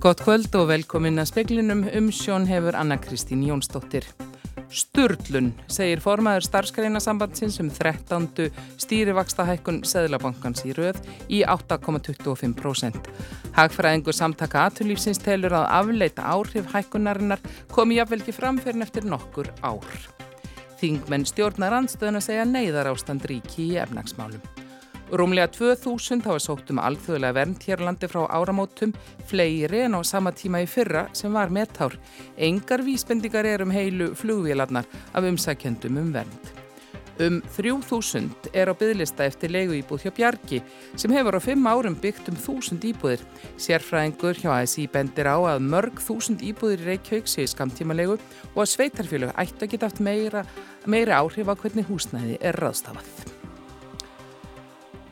Gott 0.00 0.22
kvöld 0.24 0.54
og 0.56 0.70
velkomin 0.70 1.20
að 1.20 1.26
speklinum 1.28 1.82
um 1.84 2.06
sjón 2.08 2.46
hefur 2.48 2.72
Anna-Kristín 2.72 3.42
Jónsdóttir. 3.44 4.06
Sturlun, 4.72 5.50
segir 5.68 6.00
formaður 6.00 6.46
starfskreinasambandsins 6.46 7.58
um 7.60 7.68
13. 7.68 8.46
stýrivaksta 8.80 9.44
hækkun 9.44 9.82
Seðlabankans 9.84 10.64
í 10.64 10.72
röð 10.78 11.02
í 11.28 11.42
8,25%. 11.44 13.10
Hagfræðingur 13.58 14.16
samtaka 14.16 14.64
aturlífsins 14.70 15.20
telur 15.20 15.58
að 15.58 15.68
afleita 15.82 16.24
áhrif 16.32 16.72
hækkunarinnar 16.72 17.44
komi 17.68 18.00
jáfnvel 18.00 18.22
ekki 18.22 18.38
framferðin 18.38 18.86
eftir 18.88 19.04
nokkur 19.04 19.52
ár. 19.60 20.00
Þingmenn 20.80 21.28
stjórnar 21.28 21.76
andstöðun 21.82 22.22
að 22.22 22.28
segja 22.30 22.48
neyðar 22.48 22.94
ástand 22.94 23.28
ríki 23.28 23.68
í 23.74 23.78
efnagsmálum. 23.84 24.40
Rúmlega 25.10 25.48
2000 25.50 26.22
hafa 26.22 26.38
sótt 26.38 26.68
um 26.70 26.78
alþjóðlega 26.78 27.34
vernd 27.34 27.64
hér 27.66 27.80
landi 27.82 28.06
frá 28.06 28.28
áramótum, 28.30 28.92
fleiri 29.26 29.80
en 29.88 29.96
á 29.98 30.00
sama 30.06 30.30
tíma 30.30 30.60
í 30.62 30.68
fyrra 30.70 31.08
sem 31.12 31.34
var 31.34 31.50
meðtár. 31.50 31.96
Engar 32.38 32.84
vísbendingar 32.86 33.48
er 33.48 33.64
um 33.64 33.74
heilu 33.74 34.12
flugvélarnar 34.14 34.86
af 34.86 35.26
umsækjendum 35.26 35.98
um 35.98 36.12
vernd. 36.14 36.52
Um 37.20 37.40
3000 37.56 38.30
er 38.54 38.70
á 38.70 38.74
byggðlista 38.78 39.26
eftir 39.26 39.50
leigu 39.50 39.74
íbúð 39.76 40.06
hjá 40.06 40.12
Bjarki 40.14 40.62
sem 40.94 41.12
hefur 41.12 41.36
á 41.36 41.40
fimm 41.42 41.66
árum 41.66 41.98
byggt 41.98 42.30
um 42.30 42.38
1000 42.38 42.86
íbúðir. 42.92 43.26
Sérfræðingur 43.58 44.38
hjá 44.38 44.54
ASI 44.60 44.86
bendir 44.86 45.26
á 45.26 45.36
að 45.36 45.66
mörg 45.66 45.98
1000 45.98 46.38
íbúðir 46.52 46.86
í 46.86 46.88
Reykjavík 46.92 47.28
séu 47.28 47.50
skamtímalegu 47.50 48.14
og 48.54 48.62
að 48.62 48.72
sveitarfélög 48.76 49.34
ættu 49.34 49.66
að 49.66 49.74
geta 49.74 49.90
haft 49.90 50.00
meira, 50.00 50.46
meira 50.86 51.18
áhrif 51.18 51.50
á 51.50 51.54
hvernig 51.58 51.90
húsnæði 51.90 52.40
er 52.40 52.62
raðstafað. 52.62 53.29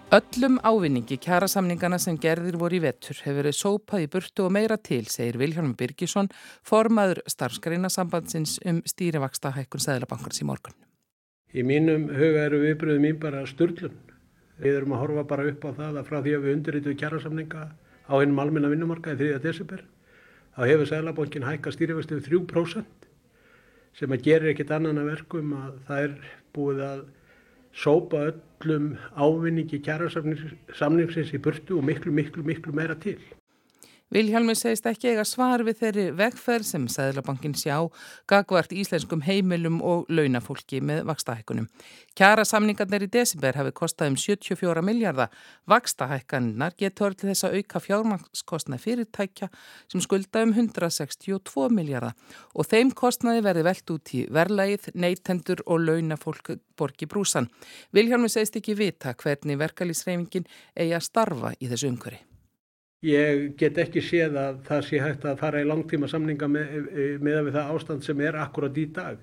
Öllum 0.09 0.55
ávinningi 0.64 1.19
kjærasamningana 1.20 1.98
sem 2.01 2.17
gerðir 2.17 2.56
voru 2.56 2.78
í 2.78 2.81
vettur 2.81 3.19
hefur 3.20 3.42
verið 3.42 3.56
sópað 3.59 4.05
í 4.06 4.09
burtu 4.09 4.47
og 4.47 4.55
meira 4.56 4.78
til, 4.81 5.03
segir 5.05 5.37
Viljónum 5.37 5.75
Birgisson, 5.77 6.31
formaður 6.64 7.20
starfskreina 7.28 7.91
sambandsins 7.92 8.55
um 8.64 8.79
stýrivaksta 8.89 9.53
hækkun 9.59 9.84
Sæðlabankars 9.84 10.41
í 10.41 10.48
morgun. 10.48 10.79
Í 11.53 11.61
mínum 11.61 12.09
huga 12.09 12.47
eru 12.47 12.62
viðbröðu 12.64 13.05
mín 13.05 13.20
bara 13.20 13.45
störlun. 13.53 14.01
Við 14.56 14.81
erum 14.81 14.97
að 14.97 15.05
horfa 15.05 15.29
bara 15.34 15.47
upp 15.53 15.69
á 15.69 15.70
það 15.77 16.01
að 16.01 16.09
frá 16.09 16.19
því 16.23 16.36
að 16.39 16.47
við 16.47 16.56
undirritu 16.56 16.97
kjærasamninga 17.05 17.69
á 18.09 18.14
hennum 18.17 18.41
almenna 18.41 18.73
vinnumarkaði 18.73 19.29
3. 19.36 19.45
desember, 19.45 19.84
þá 20.56 20.61
hefur 20.73 20.92
Sæðlabankin 20.95 21.48
hækka 21.51 21.77
stýrivakstu 21.77 22.25
3% 22.25 23.09
sem 24.01 24.17
að 24.17 24.25
gerir 24.25 24.55
ekkit 24.56 24.73
annan 24.73 25.05
að 25.05 25.12
verkum 25.19 25.56
að 25.67 25.81
það 25.84 26.06
er 26.09 26.20
búið 26.56 26.86
að 26.95 27.09
sópa 27.77 28.31
öllum 28.59 28.97
ávinningi 29.14 29.78
kjærasamningsins 29.84 31.34
í 31.34 31.39
burtu 31.39 31.78
og 31.78 31.84
miklu, 31.87 32.12
miklu, 32.12 32.42
miklu 32.42 32.73
meira 32.75 32.97
til. 32.98 33.19
Vilhjálmur 34.09 34.56
segist 34.56 34.87
ekki 34.89 35.11
eiga 35.11 35.25
svar 35.28 35.61
við 35.67 35.83
þeirri 35.83 36.05
vegferð 36.17 36.64
sem 36.64 36.84
Sæðlabankin 36.89 37.53
sjá 37.61 37.75
gagvart 38.31 38.70
íslenskum 38.73 39.20
heimilum 39.27 39.83
og 39.84 40.06
launafólki 40.09 40.81
með 40.81 41.03
vakstahækkunum. 41.11 41.67
Kjara 42.17 42.47
samningarnir 42.48 43.05
í 43.05 43.11
desember 43.12 43.59
hafi 43.61 43.75
kostað 43.77 44.14
um 44.14 44.17
74 44.17 44.81
miljardar. 44.86 45.29
Vakstahækkannar 45.69 46.73
getur 46.81 47.12
til 47.12 47.29
þess 47.29 47.45
að 47.51 47.59
auka 47.59 47.83
fjármangskostna 47.84 48.79
fyrirtækja 48.81 49.51
sem 49.92 50.01
skulda 50.01 50.47
um 50.47 50.56
162 50.56 51.69
miljardar 51.77 52.17
og 52.55 52.70
þeim 52.70 52.95
kostnaði 52.97 53.45
verði 53.45 53.67
velt 53.69 53.92
út 53.92 54.14
í 54.17 54.23
verlaið, 54.33 54.89
neytendur 54.97 55.61
og 55.67 55.84
launafólk 55.84 56.55
borgi 56.81 57.11
brúsan. 57.12 57.53
Vilhjálmur 57.92 58.33
segist 58.33 58.56
ekki 58.56 58.79
vita 58.79 59.12
hvernig 59.20 59.61
verkalýsreifingin 59.61 60.48
eigi 60.73 60.97
að 60.97 61.06
starfa 61.11 61.53
í 61.61 61.69
þessu 61.69 61.92
umhverfi. 61.92 62.25
Ég 63.07 63.55
get 63.59 63.79
ekki 63.79 64.03
séð 64.03 64.36
að 64.41 64.57
það 64.67 64.81
sé 64.89 64.98
hægt 64.98 65.25
að 65.31 65.39
fara 65.39 65.61
í 65.63 65.67
langtíma 65.69 66.09
samninga 66.11 66.48
með, 66.51 66.73
með 67.23 67.51
það 67.55 67.75
ástand 67.77 68.07
sem 68.07 68.20
er 68.27 68.39
akkurat 68.42 68.75
í 68.75 68.89
dag 68.91 69.20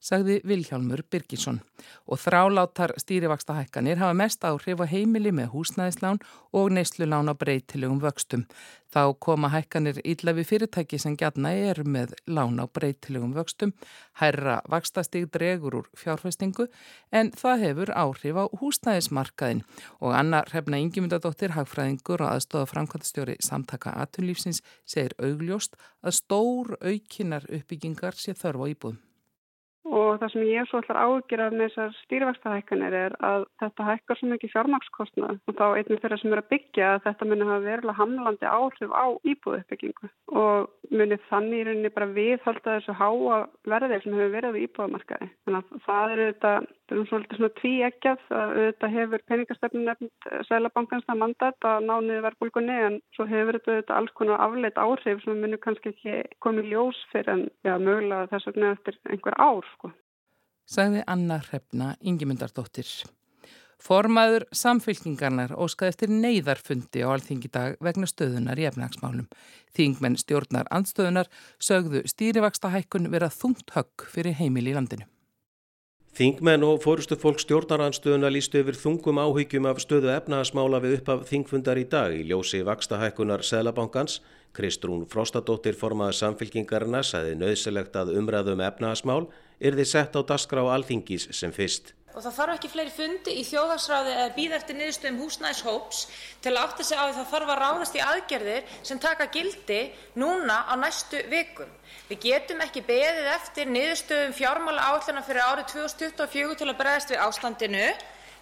sagði 0.00 0.40
Vilhjálmur 0.48 1.02
Birgisson 1.12 1.60
og 2.08 2.20
þrálátar 2.20 2.94
stýrivaksta 3.00 3.54
hækkanir 3.58 4.00
hafa 4.00 4.16
mest 4.16 4.44
áhrif 4.44 4.80
á 4.80 4.86
heimili 4.88 5.32
með 5.32 5.52
húsnæðislán 5.54 6.20
og 6.56 6.72
neyslulán 6.72 7.28
á 7.28 7.34
breytilegum 7.36 8.00
vöxtum. 8.00 8.46
Þá 8.90 9.14
koma 9.22 9.52
hækkanir 9.52 10.00
illa 10.02 10.32
við 10.34 10.48
fyrirtæki 10.50 10.98
sem 10.98 11.14
gætna 11.16 11.52
er 11.54 11.82
með 11.84 12.16
lán 12.26 12.58
á 12.58 12.66
breytilegum 12.66 13.36
vöxtum, 13.36 13.74
hærra 14.18 14.58
vakstastig 14.68 15.28
dregur 15.30 15.76
úr 15.82 15.90
fjárfestingu 15.94 16.66
en 17.12 17.30
það 17.30 17.66
hefur 17.66 17.92
áhrif 17.94 18.40
á 18.40 18.44
húsnæðismarkaðin 18.62 19.62
og 20.00 20.16
Anna 20.16 20.42
Hrefna 20.48 20.80
Ingemyndadóttir, 20.82 21.54
hagfræðingur 21.54 22.24
og 22.24 22.32
aðstofa 22.32 22.72
framkvæmstjóri 22.72 23.36
samtaka 23.44 23.94
atunlífsins 24.02 24.64
segir 24.84 25.14
augljóst 25.22 25.78
að 26.02 26.18
stór 26.18 26.74
aukinar 26.80 27.46
uppbyggingar 27.46 28.18
sé 28.18 28.34
þörf 28.34 28.64
á 28.64 28.66
íbúðum. 28.74 29.09
Og 29.88 30.18
það 30.20 30.32
sem 30.32 30.42
ég 30.44 30.66
svo 30.68 30.80
ætlar 30.82 30.98
ágjörað 31.00 31.54
með 31.56 31.70
þessar 31.70 31.94
stýrivextahækkanir 32.02 32.96
er 32.98 33.14
að 33.24 33.46
þetta 33.62 33.86
hækkar 33.86 34.18
svo 34.18 34.28
mikið 34.28 34.52
fjármakskostnað 34.52 35.38
og 35.48 35.56
þá 35.56 35.64
einnig 35.68 36.02
þeirra 36.02 36.18
sem 36.20 36.34
er 36.34 36.42
að 36.42 36.50
byggja 36.52 36.90
að 36.90 37.06
þetta 37.06 37.28
muni 37.30 37.46
hafa 37.48 37.64
verulega 37.64 37.96
hamlandi 37.96 38.50
áhrif 38.50 38.92
á 38.92 39.06
íbúðuppbyggingu 39.32 40.10
og 40.42 40.68
muni 40.92 41.18
þannig 41.30 41.62
í 41.62 41.64
rauninni 41.70 41.92
bara 41.96 42.10
viðhalda 42.18 42.76
þessu 42.76 42.96
háa 43.00 43.40
verðið 43.72 44.04
sem 44.04 44.18
hefur 44.18 44.34
verið 44.36 44.60
á 44.60 44.62
íbúðumarkaði. 44.66 45.30
Þannig 45.48 45.72
að 45.72 45.84
það 45.88 46.14
eru 46.16 46.28
þetta 46.28 46.52
Það 46.90 46.96
er 46.96 47.00
um 47.04 47.06
svolítið 47.06 47.38
svona 47.38 47.54
tví 47.54 47.70
ekkjað 47.86 48.22
að 48.34 48.52
auðvitað 48.52 48.94
hefur 48.96 49.22
peningastefnun 49.30 49.84
nefnd 49.86 50.24
Sælabankans 50.48 51.04
það 51.06 51.20
mandat 51.20 51.66
að 51.70 51.84
ná 51.86 51.92
niður 52.02 52.24
verðbólgunni 52.24 52.78
en 52.86 52.96
svo 53.14 53.26
hefur 53.30 53.58
þetta 53.60 53.76
auðvitað 53.76 54.00
alls 54.00 54.14
konar 54.18 54.42
afleitt 54.42 54.80
áhrif 54.82 55.20
sem 55.22 55.38
munir 55.38 55.60
kannski 55.62 55.92
ekki 55.92 56.16
komið 56.42 56.72
ljós 56.72 56.98
fyrir 57.12 57.30
en 57.36 57.44
já, 57.62 57.76
mögulega 57.78 58.26
þess 58.32 58.48
vegna 58.50 58.72
eftir 58.74 58.98
einhver 59.06 59.38
ár 59.38 59.68
sko. 59.76 59.92
Sagði 60.66 61.04
Anna 61.14 61.38
Hrefna 61.44 61.92
Ingemyndardóttir. 62.02 62.90
Formaður 63.86 64.48
samfylkingarnar 64.50 65.54
óskaði 65.62 65.94
eftir 65.94 66.10
neyðarfundi 66.10 67.06
á 67.06 67.14
alþingi 67.14 67.52
dag 67.54 67.78
vegna 67.78 68.10
stöðunar 68.10 68.58
í 68.58 68.66
efnagsmálum. 68.66 69.30
Þingmenn 69.78 70.18
stjórnar 70.18 70.66
andstöðunar 70.74 71.30
sögðu 71.62 72.02
stýrivaksta 72.10 72.74
hækkun 72.74 73.12
vera 73.14 73.30
þungt 73.30 73.70
högg 73.78 74.10
fyrir 74.10 74.34
heimil 74.42 74.66
í 74.66 74.74
landinu. 74.74 75.06
Þingmenn 76.18 76.64
og 76.66 76.80
fórustu 76.82 77.14
fólk 77.14 77.38
stjórnaranstöðuna 77.38 78.32
lístu 78.34 78.58
yfir 78.64 78.74
þungum 78.74 79.20
áhyggjum 79.22 79.68
af 79.70 79.78
stöðu 79.78 80.10
efnaðasmála 80.16 80.80
við 80.82 80.96
uppaf 80.98 81.22
þingfundar 81.28 81.78
í 81.78 81.84
dag 81.86 82.16
í 82.16 82.24
ljósi 82.26 82.64
vakstahækkunar 82.66 83.46
Sælabankans. 83.46 84.18
Kristrún 84.50 85.04
Frostadóttir 85.06 85.78
formaði 85.78 86.18
samfylkingarna 86.18 87.04
sæði 87.06 87.36
nöðsilegt 87.38 87.94
að 87.94 88.16
umræðum 88.18 88.64
efnaðasmál 88.66 89.28
er 89.62 89.78
þið 89.78 89.90
sett 89.92 90.18
á 90.18 90.20
dasgra 90.26 90.66
á 90.66 90.74
alþingis 90.74 91.28
sem 91.30 91.54
fyrst. 91.54 91.94
Og 92.10 92.24
það 92.24 92.36
þarf 92.36 92.54
ekki 92.56 92.68
fleiri 92.72 92.92
fundi 92.94 93.34
í 93.38 93.42
þjóðhagsráði 93.46 94.14
eða 94.16 94.30
býða 94.34 94.56
eftir 94.56 94.76
niðurstöðum 94.78 95.20
húsnæðishóps 95.22 96.00
til 96.42 96.52
að 96.52 96.62
átta 96.64 96.86
sig 96.88 96.98
á 96.98 97.04
því 97.06 97.12
það 97.18 97.28
þarf 97.32 97.52
að 97.54 97.60
ráðast 97.60 97.98
í 97.98 98.02
aðgerðir 98.02 98.72
sem 98.88 99.02
taka 99.04 99.28
gildi 99.30 99.78
núna 100.18 100.56
á 100.66 100.74
næstu 100.80 101.22
vikum. 101.30 101.70
Við 102.10 102.22
getum 102.26 102.64
ekki 102.66 102.82
beðið 102.88 103.30
eftir 103.36 103.70
niðurstöðum 103.70 104.34
fjármála 104.34 104.88
áallana 104.90 105.22
fyrir 105.22 105.46
árið 105.46 105.70
2024 105.76 106.58
til 106.58 106.68
að 106.72 106.80
bregðast 106.82 107.14
við 107.14 107.22
ástandinu. 107.28 107.86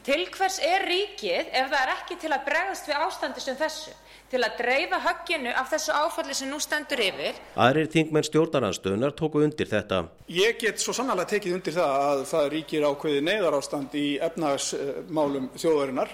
Til 0.09 0.23
hvers 0.33 0.59
er 0.65 0.89
ríkið 0.89 1.53
ef 1.53 1.69
það 1.69 1.81
er 1.83 1.95
ekki 1.99 2.17
til 2.23 2.33
að 2.33 2.47
bregðast 2.49 2.89
við 2.89 3.03
ástandi 3.05 3.45
sem 3.45 3.59
þessu? 3.61 3.93
Til 4.33 4.41
að 4.45 4.59
dreifa 4.61 4.99
högginu 5.05 5.53
af 5.57 5.71
þessu 5.73 5.95
áfalli 5.97 6.35
sem 6.37 6.51
nú 6.51 6.59
stendur 6.61 7.01
yfir. 7.03 7.39
Aðrir 7.57 7.89
þingmenn 7.93 8.27
stjórnarnarstöðunar 8.29 9.15
tóku 9.17 9.43
undir 9.45 9.71
þetta. 9.71 10.03
Ég 10.33 10.59
get 10.61 10.83
svo 10.83 10.95
sannlega 10.97 11.31
tekið 11.33 11.57
undir 11.59 11.77
það 11.79 11.95
að 12.09 12.25
það 12.33 12.51
ríkir 12.57 12.89
ákveði 12.89 13.23
neyðarástand 13.29 13.97
í 13.97 14.09
efnagsmálum 14.29 15.49
þjóðarinnar. 15.57 16.13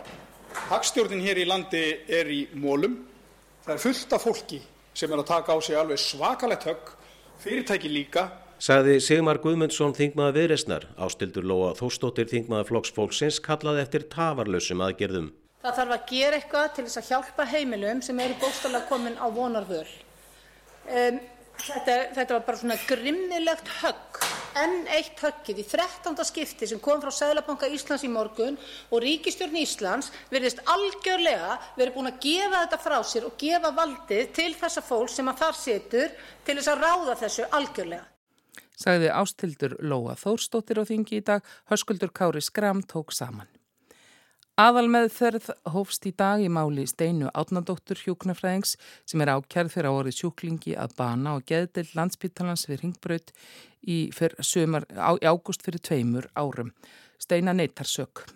Hagstjórnin 0.70 1.25
hér 1.25 1.43
í 1.43 1.49
landi 1.50 1.84
er 2.06 2.31
í 2.31 2.44
mólum. 2.55 3.00
Það 3.66 3.75
er 3.75 3.84
fullt 3.88 4.14
af 4.14 4.25
fólki 4.28 4.62
sem 4.94 5.11
er 5.11 5.20
að 5.20 5.31
taka 5.32 5.55
á 5.55 5.58
sig 5.58 5.75
alveg 5.75 5.99
svakalett 5.99 6.66
högg, 6.69 6.90
fyrirtæki 7.43 7.90
líka. 7.90 8.28
Saði 8.62 9.00
Sigmar 9.02 9.40
Guðmundsson 9.43 9.96
þingmaða 9.96 10.37
viðresnar, 10.38 10.84
ástildur 10.94 11.44
Lóa 11.44 11.72
Þóstóttir 11.75 12.31
þingmaða 12.31 12.69
flokksfólksins 12.70 13.40
kallaði 13.43 13.82
eftir 13.82 14.06
tafarlausum 14.12 14.84
aðgerðum. 14.87 15.32
Það 15.64 15.76
þarf 15.78 15.93
að 15.94 16.11
gera 16.11 16.37
eitthvað 16.37 16.72
til 16.76 16.82
þess 16.84 17.00
að 17.00 17.06
hjálpa 17.08 17.44
heimilum 17.49 18.00
sem 18.05 18.19
eru 18.20 18.34
bókstaflega 18.37 18.84
komin 18.90 19.14
á 19.16 19.26
vonarvöl. 19.32 19.87
Um, 20.84 21.20
þetta, 21.56 21.94
þetta 22.19 22.34
var 22.34 22.43
bara 22.44 22.61
svona 22.61 22.76
grimmilegt 22.84 23.70
högg, 23.78 24.19
enn 24.61 24.76
eitt 24.93 25.22
höggið 25.25 25.62
í 25.62 25.64
13. 25.70 26.20
skipti 26.28 26.69
sem 26.69 26.82
kom 26.84 27.00
frá 27.00 27.08
Sæðlabanka 27.16 27.70
Íslands 27.72 28.05
í 28.05 28.12
morgun 28.12 28.61
og 28.90 29.02
ríkistjórn 29.06 29.56
Íslands 29.62 30.12
verðist 30.28 30.61
algjörlega 30.69 31.56
verið 31.78 31.96
búin 31.96 32.12
að 32.12 32.20
gefa 32.26 32.61
þetta 32.66 32.82
frá 32.84 32.99
sér 33.00 33.31
og 33.31 33.40
gefa 33.40 33.72
valdið 33.81 34.37
til 34.37 34.50
þessa 34.61 34.84
fólk 34.84 35.16
sem 35.16 35.32
að 35.32 35.43
þar 35.46 35.61
setur 35.62 36.14
til 36.44 36.61
þess 36.61 36.75
að 36.75 36.84
ráða 36.84 37.19
þessu 37.25 37.49
algjörlega. 37.56 38.05
Sagði 38.84 39.12
ástildur 39.16 39.81
Lóa 39.81 40.12
Þórstóttir 40.19 40.76
á 40.76 40.84
þingi 40.84 41.22
í 41.22 41.25
dag, 41.25 41.44
höskuldur 41.72 42.12
Kári 42.12 42.44
Skram 42.44 42.84
tók 42.84 43.16
saman. 43.16 43.53
Aðal 44.54 44.86
meðferð 44.86 45.48
hófst 45.74 46.04
í 46.06 46.12
dag 46.14 46.38
í 46.38 46.46
máli 46.46 46.84
Steinu 46.86 47.26
Átnadóttur 47.34 47.98
hjúknarfræðings 47.98 48.76
sem 49.02 49.24
er 49.24 49.32
ákjærð 49.34 49.72
fyrir 49.72 49.88
árið 49.90 50.14
sjúklingi 50.20 50.76
að 50.78 50.94
bana 51.00 51.32
og 51.34 51.42
geðdill 51.48 51.88
landsbítalans 51.98 52.68
við 52.70 52.84
ringbraut 52.84 53.32
í, 53.82 54.06
í 54.06 55.26
ágúst 55.26 55.66
fyrir 55.66 55.82
tveimur 55.82 56.30
árum. 56.38 56.70
Steina 57.18 57.50
neytar 57.50 57.90
sök. 57.90 58.28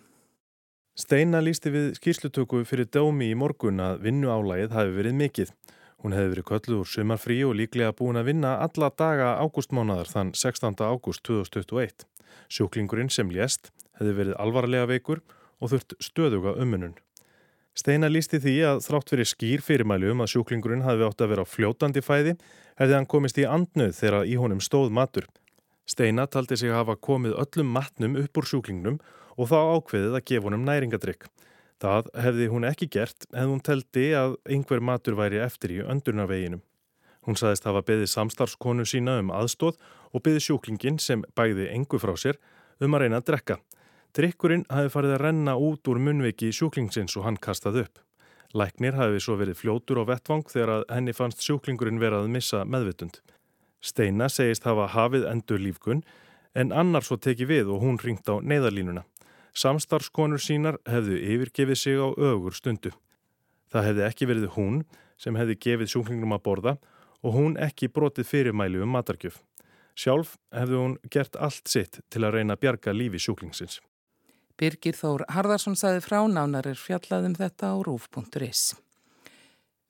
Steina 0.91 1.39
lísti 1.39 1.71
við 1.71 1.89
skýrslutöku 2.01 2.65
fyrir 2.67 2.91
dómi 2.91 3.31
í 3.31 3.39
morgun 3.39 3.79
að 3.79 4.03
vinnu 4.09 4.27
álægið 4.27 4.75
hafi 4.75 4.95
verið 4.99 5.17
mikill. 5.23 5.49
Hún 6.03 6.19
hefði 6.19 6.35
verið 6.35 6.49
kölluð 6.51 6.83
úr 6.83 6.93
sömarfrí 6.97 7.41
og 7.47 7.55
líklega 7.63 7.95
búin 7.95 8.19
að 8.19 8.33
vinna 8.33 8.57
alla 8.59 8.91
daga 8.91 9.37
ágústmánaðar 9.39 10.11
þann 10.11 10.35
16. 10.35 10.83
ágúst 10.83 11.23
2021. 11.23 12.03
Sjúklingurinn 12.51 13.07
sem 13.07 13.31
lést 13.31 13.71
hefði 13.95 14.19
verið 14.19 14.41
alvarlega 14.43 14.91
veikur 14.91 15.23
og 15.23 15.38
þurft 15.67 15.97
stöðuga 15.99 16.55
umunun. 16.61 16.95
Steina 17.75 18.09
lísti 18.09 18.39
því 18.41 18.55
að 18.67 18.81
þrátt 18.87 19.11
fyrir 19.13 19.27
skýr 19.29 19.61
fyrirmæli 19.63 20.09
um 20.11 20.23
að 20.23 20.31
sjúklingurinn 20.33 20.83
hafi 20.83 21.05
átt 21.05 21.21
að 21.23 21.31
vera 21.33 21.45
fljótandi 21.47 22.01
fæði 22.03 22.33
hefði 22.79 22.95
hann 22.97 23.07
komist 23.07 23.39
í 23.39 23.45
andnöð 23.47 23.93
þegar 23.99 24.27
í 24.27 24.35
honum 24.39 24.63
stóð 24.63 24.89
matur. 24.95 25.27
Steina 25.87 26.25
taldi 26.27 26.57
sig 26.59 26.71
að 26.71 26.81
hafa 26.81 26.95
komið 26.99 27.37
öllum 27.39 27.71
matnum 27.75 28.17
upp 28.19 28.39
úr 28.41 28.49
sjúklingnum 28.49 28.99
og 29.39 29.51
þá 29.51 29.57
ákveðið 29.77 30.17
að 30.17 30.25
gefa 30.31 30.49
honum 30.49 30.65
næringadrykk. 30.67 31.29
Það 31.79 32.09
hefði 32.25 32.49
hún 32.51 32.67
ekki 32.67 32.89
gert 32.91 33.29
en 33.31 33.53
hún 33.53 33.63
teldi 33.63 34.09
að 34.17 34.35
einhver 34.51 34.83
matur 34.83 35.15
væri 35.15 35.39
eftir 35.39 35.77
í 35.77 35.79
öndurnaveginum. 35.85 36.61
Hún 37.23 37.39
saðist 37.39 37.67
hafa 37.67 37.83
beðið 37.87 38.11
samstarfskonu 38.11 38.85
sína 38.87 39.19
um 39.21 39.31
aðstóð 39.31 39.79
og 40.11 40.23
beðið 40.25 40.45
sjúklingin 40.49 40.99
sem 40.99 41.23
bæði 41.37 41.69
engu 41.71 41.99
frá 42.01 42.15
sér 42.19 42.39
um 42.83 42.95
að 42.95 43.05
reyna 43.05 43.21
að 43.21 43.29
drekka. 43.31 43.59
Drykkurinn 44.17 44.63
hafi 44.73 44.89
farið 44.89 45.11
að 45.15 45.21
renna 45.21 45.53
út 45.61 45.85
úr 45.91 45.99
munviki 46.01 46.47
sjúklingsins 46.55 47.13
og 47.19 47.27
hann 47.27 47.37
kastað 47.37 47.83
upp. 47.83 47.99
Læknir 48.57 48.95
hafi 48.97 49.19
svo 49.21 49.35
verið 49.37 49.59
fljótur 49.59 49.99
á 50.01 50.03
vettvang 50.09 50.47
þegar 50.49 50.87
henni 50.89 51.13
fannst 51.13 51.43
sjúklingurinn 51.45 52.01
verið 52.01 52.23
að 52.23 52.31
missa 52.33 52.63
meðvitund. 52.65 53.19
Steina 53.79 54.25
segist 54.33 54.65
hafa 54.65 54.87
hafið 54.95 55.27
endur 55.29 55.61
lífkunn 55.61 56.01
en 56.57 56.73
annar 56.73 57.05
svo 57.05 57.19
teki 57.21 57.45
við 57.45 57.69
og 57.69 57.83
hún 57.83 57.99
ringt 58.01 58.25
á 58.25 58.41
neyðarlínuna. 58.41 59.03
Samstarfskonur 59.53 60.41
sínar 60.41 60.79
hefðu 60.89 61.19
yfirgefið 61.19 61.77
sig 61.77 62.01
á 62.01 62.09
ögur 62.09 62.57
stundu. 62.57 62.95
Það 63.69 63.87
hefði 63.91 64.05
ekki 64.07 64.29
verið 64.31 64.49
hún 64.55 64.81
sem 65.21 65.37
hefði 65.37 65.59
gefið 65.67 65.93
sjúklingnum 65.93 66.33
að 66.33 66.45
borða 66.49 66.73
og 67.21 67.37
hún 67.37 67.59
ekki 67.61 67.91
brotið 67.93 68.25
fyrirmæli 68.25 68.81
um 68.81 68.89
matargjöf. 68.97 69.37
Sjálf 69.93 70.37
hefði 70.55 70.81
hún 70.81 70.97
gert 71.13 71.37
allt 71.37 71.69
sitt 71.69 72.01
til 72.09 72.23
að 72.23 72.39
reyna 72.39 72.57
að 72.57 72.65
bjarga 72.65 72.95
lífi 72.95 73.21
sjúklingsins. 73.21 73.77
Birgir 74.59 74.97
Þór 74.97 75.23
Harðarsson 75.31 75.77
saði 75.79 76.01
frá 76.03 76.19
nánar 76.27 76.67
er 76.67 76.79
fjallaðum 76.79 77.37
þetta 77.37 77.71
á 77.71 77.75
rúf.is. 77.79 78.75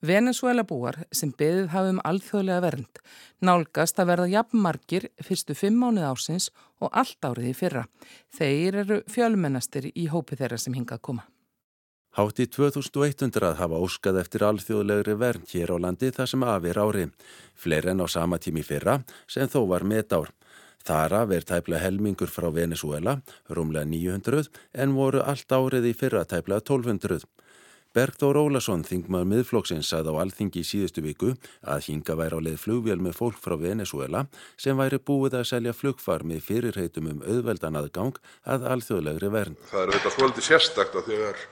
Venezuela 0.00 0.62
búar 0.64 0.96
sem 1.12 1.32
beðið 1.36 1.66
hafum 1.74 1.98
alþjóðlega 2.08 2.62
vernd 2.64 3.00
nálgast 3.44 3.98
að 4.00 4.12
verða 4.12 4.28
jafnmarkir 4.32 5.08
fyrstu 5.26 5.56
fimm 5.58 5.82
mánuð 5.82 6.06
ársins 6.08 6.48
og 6.80 6.88
allt 6.96 7.26
árið 7.26 7.50
í 7.50 7.56
fyrra. 7.58 7.84
Þeir 8.32 8.80
eru 8.84 9.02
fjölmennastir 9.10 9.90
í 9.90 10.06
hópi 10.12 10.38
þeirra 10.40 10.60
sem 10.62 10.78
hingað 10.78 11.02
koma. 11.10 11.26
Hátti 12.16 12.48
2100 12.50 13.52
hafa 13.58 13.78
óskað 13.78 14.22
eftir 14.22 14.46
alþjóðlegri 14.46 15.14
vernd 15.18 15.50
hér 15.52 15.74
á 15.74 15.76
landi 15.78 16.08
þar 16.14 16.30
sem 16.32 16.46
afir 16.46 16.80
ári. 16.80 17.04
Fleir 17.54 17.90
en 17.92 18.02
á 18.02 18.06
sama 18.10 18.38
tími 18.38 18.64
fyrra 18.66 19.02
sem 19.30 19.50
þó 19.50 19.66
var 19.70 19.84
metár. 19.86 20.32
Þara 20.86 21.26
verð 21.28 21.50
tæplega 21.50 21.84
helmingur 21.84 22.30
frá 22.32 22.48
Venezuela, 22.54 23.18
rúmlega 23.52 23.84
900, 23.88 24.48
en 24.72 24.96
voru 24.96 25.20
allt 25.20 25.52
árið 25.52 25.90
í 25.90 25.94
fyrra 25.96 26.24
tæplega 26.24 26.64
1200. 26.64 27.26
Bergþór 27.90 28.38
Ólason, 28.38 28.84
þingmað 28.86 29.24
miðflokksins, 29.32 29.88
sað 29.90 30.12
á 30.14 30.22
alþingi 30.22 30.60
í 30.62 30.66
síðustu 30.66 31.02
viku 31.02 31.32
að 31.66 31.88
hinga 31.88 32.14
væri 32.20 32.38
á 32.38 32.44
leið 32.46 32.60
flugvél 32.62 33.00
með 33.02 33.16
fólk 33.18 33.40
frá 33.42 33.56
Venezuela 33.58 34.20
sem 34.54 34.78
væri 34.78 35.00
búið 35.02 35.40
að 35.40 35.48
selja 35.50 35.74
flugfar 35.74 36.22
með 36.22 36.44
fyrirheitum 36.46 37.08
um 37.10 37.24
auðveldan 37.26 37.80
aðgang 37.80 38.20
að 38.46 38.68
alþjóðlegri 38.76 39.32
verðn. 39.34 39.58
Það 39.72 39.82
er 39.82 39.90
auðvitað 39.90 40.16
svolítið 40.16 40.46
sérstakta 40.46 41.02
þegar 41.08 41.42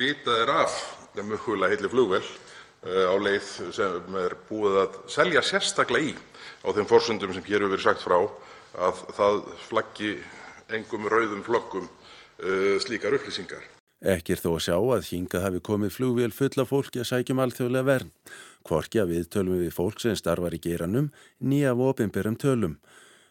vitað 0.00 0.42
er 0.42 0.54
af 0.64 0.80
með 1.14 1.44
hula 1.46 1.70
heitli 1.70 1.92
flugvél 1.94 2.24
eh, 2.26 3.06
á 3.06 3.14
leið 3.14 3.54
sem 3.78 4.18
er 4.24 4.34
búið 4.50 4.80
að 4.82 4.98
selja 5.14 5.46
sérstaklega 5.46 6.10
í 6.10 6.16
á 6.64 6.68
þeim 6.72 6.88
forsöndum 6.88 7.34
sem 7.36 7.44
hér 7.44 7.62
hefur 7.62 7.76
verið 7.76 7.84
sagt 7.84 8.04
frá 8.04 8.18
að 8.74 9.04
það 9.14 9.44
flaggi 9.68 10.16
engum 10.72 11.06
rauðum 11.12 11.44
flöggum 11.44 11.86
uh, 11.86 12.80
slíkar 12.82 13.14
upplýsingar. 13.18 13.62
Ekki 14.04 14.34
er 14.34 14.40
þó 14.42 14.50
að 14.56 14.64
sjá 14.66 14.74
að 14.76 15.06
hingað 15.08 15.44
hafi 15.46 15.60
komið 15.64 15.94
flugvél 15.94 16.32
fulla 16.34 16.66
fólki 16.68 17.00
að 17.00 17.08
sækjum 17.12 17.40
alþjóðlega 17.44 17.88
verð. 17.88 18.34
Kvorki 18.64 19.00
að 19.00 19.14
við 19.14 19.30
tölum 19.32 19.60
við 19.60 19.72
fólk 19.76 20.00
sem 20.02 20.16
starfar 20.16 20.56
í 20.56 20.60
geranum 20.60 21.10
nýja 21.40 21.72
vopimbyrjum 21.78 22.36
tölum. 22.40 22.76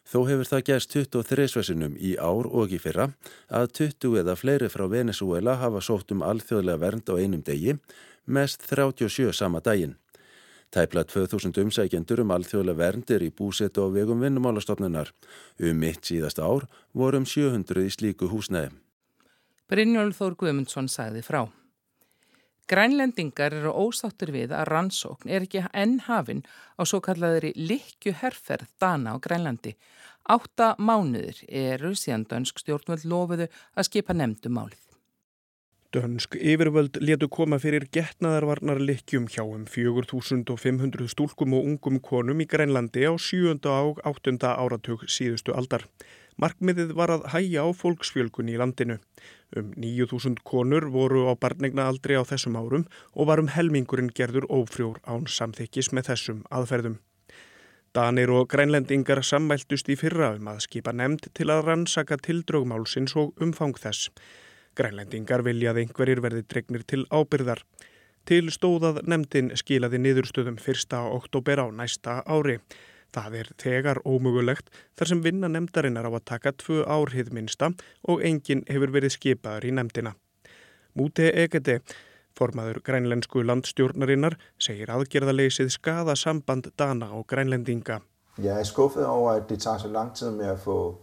Þó 0.04 0.18
hefur 0.28 0.48
það 0.50 0.64
gerst 0.68 0.92
23 0.92 1.46
svesinum 1.48 1.94
í 1.96 2.14
ár 2.20 2.48
og 2.50 2.74
í 2.74 2.80
fyrra 2.82 3.08
að 3.48 3.70
20 3.78 4.18
eða 4.20 4.34
fleiri 4.36 4.68
frá 4.68 4.84
Venezuela 4.90 5.56
hafa 5.62 5.80
sótt 5.80 6.12
um 6.12 6.24
alþjóðlega 6.26 6.82
vernd 6.82 7.08
á 7.08 7.14
einum 7.16 7.44
degi, 7.46 7.78
mest 8.26 8.66
37 8.68 9.32
sama 9.32 9.62
daginn. 9.64 9.96
Tæpla 10.74 11.04
2000 11.06 11.54
umsækjendur 11.62 12.24
um 12.24 12.32
alþjóðlega 12.34 12.80
verndir 12.80 13.22
í 13.22 13.30
búsetu 13.30 13.84
á 13.86 13.88
vegum 13.94 14.18
vinnumálastofnunar. 14.24 15.12
Um 15.62 15.76
mitt 15.78 16.02
síðast 16.02 16.40
ár 16.42 16.66
vorum 16.90 17.22
um 17.22 17.28
700 17.30 17.84
í 17.86 17.92
slíku 17.94 18.26
húsnæði. 18.32 18.72
Brynjólf 19.70 20.18
Þór 20.18 20.34
Guðmundsson 20.40 20.90
sagði 20.90 21.22
frá. 21.22 21.44
Grænlendingar 22.66 23.54
eru 23.54 23.70
ósáttur 23.70 24.32
við 24.34 24.50
að 24.56 24.66
rannsókn 24.72 25.30
er 25.30 25.46
ekki 25.46 25.62
enn 25.70 25.98
hafinn 26.08 26.42
á 26.74 26.82
svo 26.82 26.98
kallaðri 27.04 27.52
likju 27.54 28.16
herrferð 28.18 28.72
dana 28.80 29.14
á 29.14 29.16
Grænlandi. 29.22 29.76
Átta 30.26 30.72
mánuður 30.80 31.38
eru 31.48 31.94
síðan 31.94 32.26
dönsk 32.26 32.58
stjórnvöld 32.58 33.06
lofuðu 33.06 33.46
að 33.76 33.90
skipa 33.92 34.16
nefndum 34.16 34.58
málið. 34.58 34.80
Dönsk 35.94 36.34
yfirvöld 36.34 36.96
letu 36.98 37.28
koma 37.30 37.60
fyrir 37.62 37.84
getnaðarvarnar 37.94 38.80
likjum 38.82 39.28
hjá 39.30 39.44
um 39.44 39.62
4500 39.70 41.06
stúlkum 41.12 41.52
og 41.54 41.68
ungum 41.68 42.00
konum 42.02 42.40
í 42.42 42.46
Grænlandi 42.50 43.04
á 43.06 43.14
7. 43.14 43.60
og 43.70 44.00
8. 44.02 44.32
áratug 44.42 45.04
síðustu 45.06 45.54
aldar. 45.54 45.84
Markmiðið 46.34 46.96
var 46.98 47.12
að 47.14 47.28
hæja 47.30 47.62
á 47.62 47.70
fólksfjölgun 47.78 48.50
í 48.50 48.56
landinu. 48.58 48.96
Um 49.54 49.70
9000 49.78 50.42
konur 50.42 50.88
voru 50.90 51.28
á 51.30 51.38
barnegna 51.38 51.86
aldri 51.86 52.18
á 52.18 52.26
þessum 52.26 52.58
árum 52.58 52.88
og 53.14 53.28
varum 53.30 53.52
helmingurinn 53.54 54.10
gerður 54.10 54.48
ófrjór 54.50 54.98
án 55.06 55.28
samþykkis 55.30 55.92
með 55.94 56.08
þessum 56.10 56.40
aðferðum. 56.50 56.96
Danir 57.94 58.32
og 58.34 58.48
grænlendingar 58.50 59.22
sammæltust 59.22 59.86
í 59.86 59.94
fyrra 59.94 60.32
um 60.40 60.50
að 60.50 60.64
skipa 60.66 60.90
nefnd 60.90 61.30
til 61.38 61.46
að 61.54 61.68
rannsaka 61.68 62.18
tildrögmálsins 62.18 63.14
og 63.14 63.38
umfang 63.38 63.78
þess. 63.78 64.10
Grænlendingar 64.74 65.44
viljað 65.46 65.78
einhverjir 65.84 66.18
verði 66.24 66.42
dregnir 66.50 66.82
til 66.82 67.04
ábyrðar. 67.14 67.60
Til 68.26 68.48
stóðað 68.50 69.04
nefndin 69.06 69.52
skilaði 69.54 70.00
niðurstöðum 70.02 70.56
1. 70.58 70.96
oktober 71.14 71.62
á 71.62 71.66
næsta 71.70 72.16
ári. 72.26 72.56
Það 73.14 73.36
er 73.38 73.50
tegar 73.60 74.00
ómögulegt 74.02 74.72
þar 74.98 75.12
sem 75.12 75.22
vinna 75.22 75.50
nefndarinnar 75.52 76.08
á 76.10 76.12
að 76.18 76.26
taka 76.32 76.54
tvö 76.58 76.82
árhið 76.90 77.30
minsta 77.30 77.70
og 78.10 78.26
enginn 78.26 78.64
hefur 78.66 78.90
verið 78.96 79.14
skipaður 79.14 79.68
í 79.70 79.72
nefndina. 79.78 80.16
Múti 80.98 81.30
Egede, 81.30 81.78
formaður 82.34 82.82
grænlensku 82.82 83.46
landstjórnarinnar, 83.46 84.34
segir 84.58 84.90
aðgerðaleysið 84.90 85.70
skada 85.70 86.18
samband 86.18 86.72
Dana 86.74 87.12
og 87.14 87.28
grænlendinga. 87.30 88.00
Jeg 88.42 88.58
er 88.58 88.66
skuffet 88.66 89.06
over 89.06 89.36
at 89.38 89.46
det 89.48 89.60
tager 89.62 89.86
så 89.86 89.88
lang 89.88 90.14
tid 90.14 90.34
med 90.34 90.50
at 90.50 90.58
få, 90.58 90.96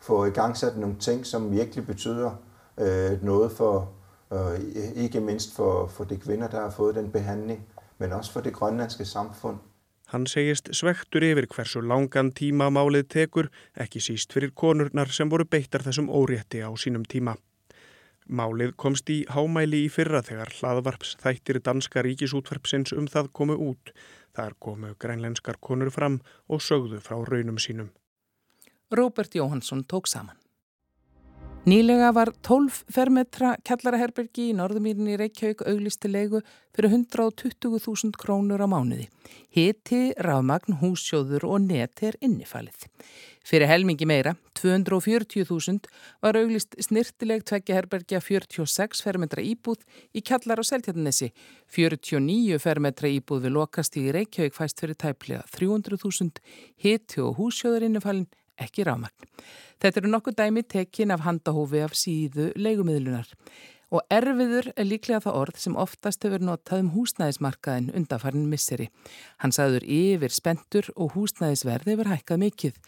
få 0.00 0.24
i 0.26 0.34
gangsat 0.34 0.74
nogle 0.76 0.98
ting 0.98 1.22
som 1.26 1.52
virkelig 1.52 1.86
betyder 1.86 2.32
Øh, 2.80 3.24
noget 3.24 3.52
for, 3.52 3.92
øh, 4.32 4.60
ikke 4.96 5.20
mindst 5.20 5.54
for, 5.56 5.86
for 5.86 6.04
de 6.04 6.16
kvinder, 6.16 6.48
der 6.48 6.60
har 6.60 6.70
fået 6.70 6.94
den 6.94 7.10
behandling, 7.10 7.66
men 7.98 8.12
også 8.12 8.32
for 8.32 8.40
det 8.40 8.52
grønlandske 8.52 9.04
samfund. 9.04 9.56
Hann 10.12 10.26
segist 10.26 10.68
svektur 10.76 11.24
yfir 11.24 11.46
hversu 11.48 11.80
langan 11.80 12.32
tíma 12.36 12.66
málið 12.68 13.06
tekur, 13.14 13.46
ekki 13.80 14.00
síst 14.04 14.34
fyrir 14.36 14.50
konurnar 14.52 15.08
sem 15.08 15.30
voru 15.32 15.46
beittar 15.48 15.80
þessum 15.86 16.10
órétti 16.12 16.60
á 16.60 16.68
sínum 16.76 17.06
tíma. 17.08 17.38
Málið 18.28 18.74
komst 18.76 19.08
í 19.08 19.22
hámæli 19.32 19.86
í 19.86 19.88
fyrra 19.88 20.20
þegar 20.22 20.52
hlaðvarps 20.58 21.16
þættir 21.22 21.62
danska 21.64 22.04
ríkisútvarpsins 22.04 22.92
um 22.92 23.08
það 23.08 23.32
komu 23.32 23.56
út. 23.70 23.94
Þar 24.36 24.58
komu 24.60 24.92
grænlenskar 25.00 25.56
konur 25.60 25.90
fram 25.90 26.20
og 26.48 26.60
sögðu 26.60 27.00
frá 27.00 27.16
raunum 27.16 27.56
sínum. 27.56 27.88
Róbert 28.92 29.32
Jóhansson 29.32 29.84
tók 29.88 30.12
saman. 30.12 30.41
Nýlega 31.62 32.08
var 32.10 32.32
12 32.42 32.88
fermetra 32.90 33.52
kjallaraherbergi 33.62 34.48
í 34.50 34.54
Norðumýrinni 34.58 35.14
Reykjavík 35.20 35.60
auglistilegu 35.70 36.40
fyrir 36.74 36.90
120.000 36.90 38.18
krónur 38.18 38.58
á 38.58 38.66
mánuði. 38.66 39.06
Hiti, 39.54 40.00
rafmagn, 40.18 40.80
hússjóður 40.80 41.46
og 41.46 41.62
net 41.68 42.02
er 42.02 42.18
innifalið. 42.18 42.88
Fyrir 43.46 43.70
helmingi 43.70 44.10
meira, 44.10 44.34
240.000, 44.58 45.86
var 46.26 46.40
auglist 46.42 46.74
snirtileg 46.82 47.46
tveggjaherbergja 47.46 48.18
46 48.18 49.06
fermetra 49.06 49.46
íbúð 49.46 49.86
í 50.18 50.26
kjallar 50.26 50.58
á 50.58 50.64
Seltjarnesi. 50.66 51.30
49 51.70 52.58
fermetra 52.58 53.06
íbúð 53.06 53.46
við 53.46 53.58
lokast 53.60 54.02
í 54.02 54.08
Reykjavík 54.10 54.58
fæst 54.58 54.82
fyrir 54.82 54.98
tæplega 54.98 55.46
300.000, 55.54 56.42
hiti 56.82 57.22
og 57.22 57.38
hússjóður 57.38 57.86
innifalinn 57.86 58.30
ekki 58.62 58.86
rámagn. 58.88 59.28
Þetta 59.82 60.02
eru 60.02 60.10
nokkuð 60.12 60.38
dæmi 60.38 60.62
tekin 60.62 61.10
af 61.10 61.24
handahófi 61.26 61.82
af 61.82 61.94
síðu 61.98 62.52
leigumiðlunar. 62.54 63.30
Og 63.92 64.00
erfiður 64.08 64.70
er 64.72 64.86
líklega 64.88 65.20
það 65.20 65.34
orð 65.36 65.58
sem 65.60 65.74
oftast 65.76 66.22
hefur 66.24 66.40
notað 66.40 66.80
um 66.80 66.88
húsnæðismarkaðin 66.94 67.90
undanfarnin 67.98 68.48
misseri. 68.48 68.86
Hann 69.42 69.52
sagður 69.52 69.84
yfir 69.84 70.32
spentur 70.32 70.88
og 70.96 71.12
húsnæðisverði 71.12 71.92
hefur 71.92 72.08
hækkað 72.08 72.40
mikið. 72.40 72.78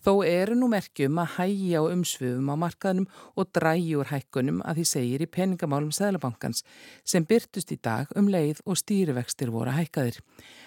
Þó 0.00 0.12
eru 0.24 0.56
nú 0.56 0.70
merkjum 0.72 1.20
að 1.20 1.34
hægja 1.36 1.84
á 1.84 1.92
umsvöfum 1.92 2.48
á 2.48 2.56
markaðinum 2.64 3.10
og 3.36 3.52
drægi 3.52 3.92
úr 4.00 4.08
hækkunum 4.08 4.64
að 4.64 4.80
því 4.80 4.88
segir 4.94 5.26
í 5.26 5.32
peningamálum 5.36 5.92
Sæðlabankans 5.92 6.64
sem 7.04 7.28
byrtust 7.28 7.74
í 7.76 7.80
dag 7.84 8.08
um 8.16 8.32
leið 8.32 8.64
og 8.64 8.80
stýrivextir 8.80 9.52
voru 9.52 9.76
hækkaðir. 9.76 10.22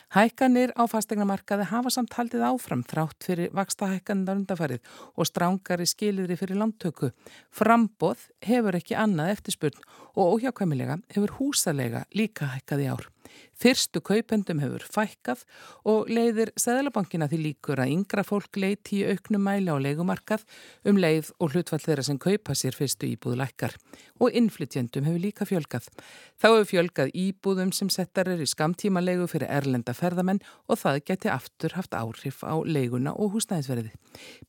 Hækkanir 0.07 0.71
á 0.79 0.87
fastegnamarkaði 0.87 1.65
hafa 1.67 1.91
samt 1.91 2.13
haldið 2.15 2.45
áfram 2.47 2.83
þrátt 2.87 3.25
fyrir 3.27 3.49
vaksta 3.51 3.89
hækkanindar 3.91 4.37
undarfarið 4.39 4.93
og 5.19 5.27
strángari 5.27 5.87
skilirri 5.89 6.37
fyrir 6.39 6.55
landtöku. 6.61 7.09
Frambóð 7.51 8.29
hefur 8.47 8.79
ekki 8.79 8.95
annað 8.95 9.33
eftirspurn 9.33 9.83
og 10.15 10.37
óhjákvæmilega 10.37 11.01
hefur 11.11 11.35
húsalega 11.41 12.05
líka 12.15 12.47
hækkað 12.53 12.85
í 12.85 12.89
ár. 12.93 13.09
Fyrstu 13.57 14.01
kaupendum 14.05 14.61
hefur 14.61 14.85
fækkað 14.93 15.43
og 15.89 16.11
leiðir 16.11 16.51
Sæðalabankina 16.59 17.27
því 17.31 17.39
líkur 17.43 17.81
að 17.81 17.93
yngra 17.95 18.23
fólk 18.27 18.59
leiti 18.59 19.01
í 19.01 19.07
auknum 19.11 19.43
mæli 19.47 19.73
á 19.73 19.77
leikumarkað 19.81 20.45
um 20.87 20.99
leið 21.01 21.31
og 21.41 21.53
hlutfall 21.55 21.81
þeirra 21.81 22.05
sem 22.05 22.19
kaupa 22.21 22.55
sér 22.57 22.77
fyrstu 22.77 23.09
íbúðu 23.09 23.39
lækkar. 23.41 23.75
Og 24.21 24.33
innflytjendum 24.37 25.07
hefur 25.07 25.23
líka 25.23 25.47
fjölgað. 25.49 25.89
Þá 26.37 26.47
hefur 26.47 26.69
fjölgað 26.71 27.13
íbúðum 27.17 27.73
sem 27.73 27.89
settar 27.93 28.29
er 28.29 28.41
í 28.43 28.49
skamtíma 28.49 29.01
leigu 29.03 29.27
fyrir 29.31 29.49
erlenda 29.49 29.95
ferðamenn 29.97 30.43
og 30.67 30.81
það 30.83 31.01
geti 31.09 31.31
aftur 31.33 31.77
haft 31.77 31.97
áhrif 31.97 32.43
á 32.45 32.53
leiguna 32.61 33.13
og 33.17 33.35
húsnæðisverði. 33.35 33.93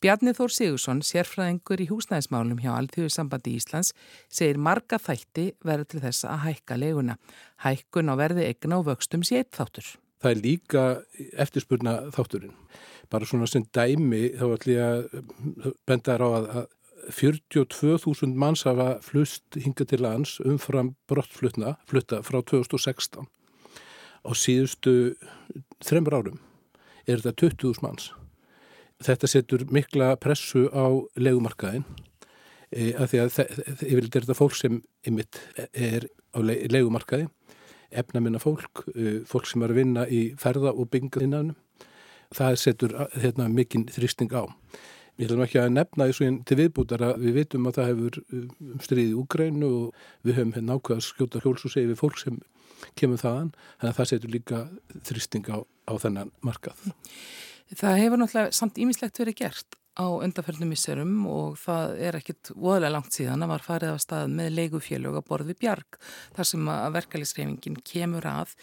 Bjarni 0.03 0.35
Þór 0.37 0.55
Sigursson, 0.55 1.03
sérfræðingur 1.05 1.83
í 1.85 1.89
húsnæðismálum 1.91 2.61
hjá 2.63 2.73
Alþjóðsambandi 2.77 3.57
Íslands, 3.59 3.93
segir 4.29 4.61
marga 4.61 5.01
þætti 5.01 5.51
verður 5.65 5.91
til 5.93 6.03
þess 6.05 6.29
að 6.29 6.45
hækka 6.47 6.79
leiguna. 6.81 7.19
Hækkun 7.65 8.13
á 8.13 8.15
verði 8.19 8.47
egna 8.47 8.79
og 8.79 8.87
vöxtum 8.87 9.25
sé 9.27 9.43
eitt 9.43 9.57
þáttur. 9.57 9.97
Það 10.23 10.31
er 10.31 10.43
líka 10.43 10.83
eftirspurna 11.39 11.95
þátturinn. 12.15 12.57
Bara 13.11 13.27
svona 13.27 13.47
sem 13.49 13.65
dæmi 13.75 14.35
þá 14.39 14.45
ætlum 14.49 14.75
ég 14.75 14.83
að 14.85 15.73
benda 15.87 16.15
þér 16.15 16.27
á 16.27 16.29
að 16.39 16.67
42.000 17.15 18.35
manns 18.37 18.65
hafa 18.67 18.99
flust 19.03 19.57
hinga 19.57 19.87
til 19.89 20.03
lands 20.05 20.39
umfram 20.45 20.93
brottflutna 21.09 21.77
flutta 21.89 22.21
frá 22.27 22.41
2016. 22.43 23.27
Á 24.27 24.31
síðustu 24.35 25.15
þremur 25.85 26.19
árum 26.19 26.41
er 27.09 27.23
þetta 27.23 27.49
20.000 27.49 27.87
manns. 27.87 28.11
Þetta 28.99 29.31
setur 29.31 29.65
mikla 29.71 30.17
pressu 30.21 30.67
á 30.75 30.91
legumarkaðin 31.17 31.87
e, 32.75 32.93
af 32.99 33.13
því 33.13 33.23
að 33.23 33.41
yfirlega 33.87 34.19
er 34.19 34.27
þetta 34.27 34.39
fólk 34.39 34.59
sem 34.59 34.81
er 35.07 36.09
á 36.35 36.39
legumarkaði 36.43 37.29
efnaminna 37.91 38.41
fólk, 38.43 38.85
uh, 38.95 39.23
fólk 39.29 39.49
sem 39.49 39.65
er 39.65 39.75
að 39.75 39.81
vinna 39.83 40.07
í 40.09 40.23
ferða 40.41 40.75
og 40.75 40.91
bynga 40.93 41.25
innanum. 41.25 41.57
Það 42.35 42.61
setur 42.61 42.95
uh, 42.95 43.09
hérna, 43.17 43.49
mikinn 43.53 43.89
þrýsting 43.93 44.35
á. 44.37 44.45
Ég 45.19 45.27
ætlum 45.27 45.43
ekki 45.43 45.59
að 45.59 45.73
nefna 45.75 46.07
þessu 46.07 46.29
til 46.47 46.57
viðbútar 46.61 47.03
að 47.03 47.25
við 47.25 47.41
vitum 47.41 47.65
að 47.67 47.79
það 47.81 47.89
hefur 47.89 48.19
um 48.31 48.83
stríðið 48.85 49.17
Úgrænu 49.19 49.71
og 49.81 50.05
við 50.23 50.37
höfum 50.39 50.53
hérna 50.55 50.77
ákveða 50.79 51.07
skjóta 51.09 51.43
hjóls 51.43 51.65
og 51.67 51.73
segja 51.75 51.91
við 51.91 51.99
fólk 51.99 52.21
sem 52.21 52.37
kemur 52.95 53.19
þaðan, 53.19 53.51
þannig 53.81 53.91
að 53.91 53.99
það 53.99 54.09
setur 54.13 54.33
líka 54.37 54.61
þrýsting 55.09 55.51
á, 55.51 55.59
á 55.67 55.93
þennan 55.99 56.31
markað. 56.47 56.85
Það 57.75 57.99
hefur 58.05 58.23
náttúrulega 58.23 58.55
samt 58.61 58.79
ímislegt 58.79 59.19
verið 59.19 59.41
gert 59.43 59.79
á 59.99 60.07
undarferðnum 60.07 60.71
misserum 60.73 61.15
og 61.27 61.59
það 61.59 61.97
er 62.07 62.19
ekkit 62.21 62.53
voðalega 62.55 62.95
langt 62.95 63.17
síðan 63.17 63.43
að 63.43 63.53
var 63.53 63.65
farið 63.67 63.97
á 63.99 63.99
stað 64.05 64.31
með 64.39 64.55
leigufélög 64.55 65.19
að 65.19 65.27
borði 65.27 65.57
bjarg 65.59 65.99
þar 66.37 66.49
sem 66.53 66.71
að 66.71 66.95
verkefliðsreifingin 66.99 67.81
kemur 67.83 68.29
að 68.31 68.55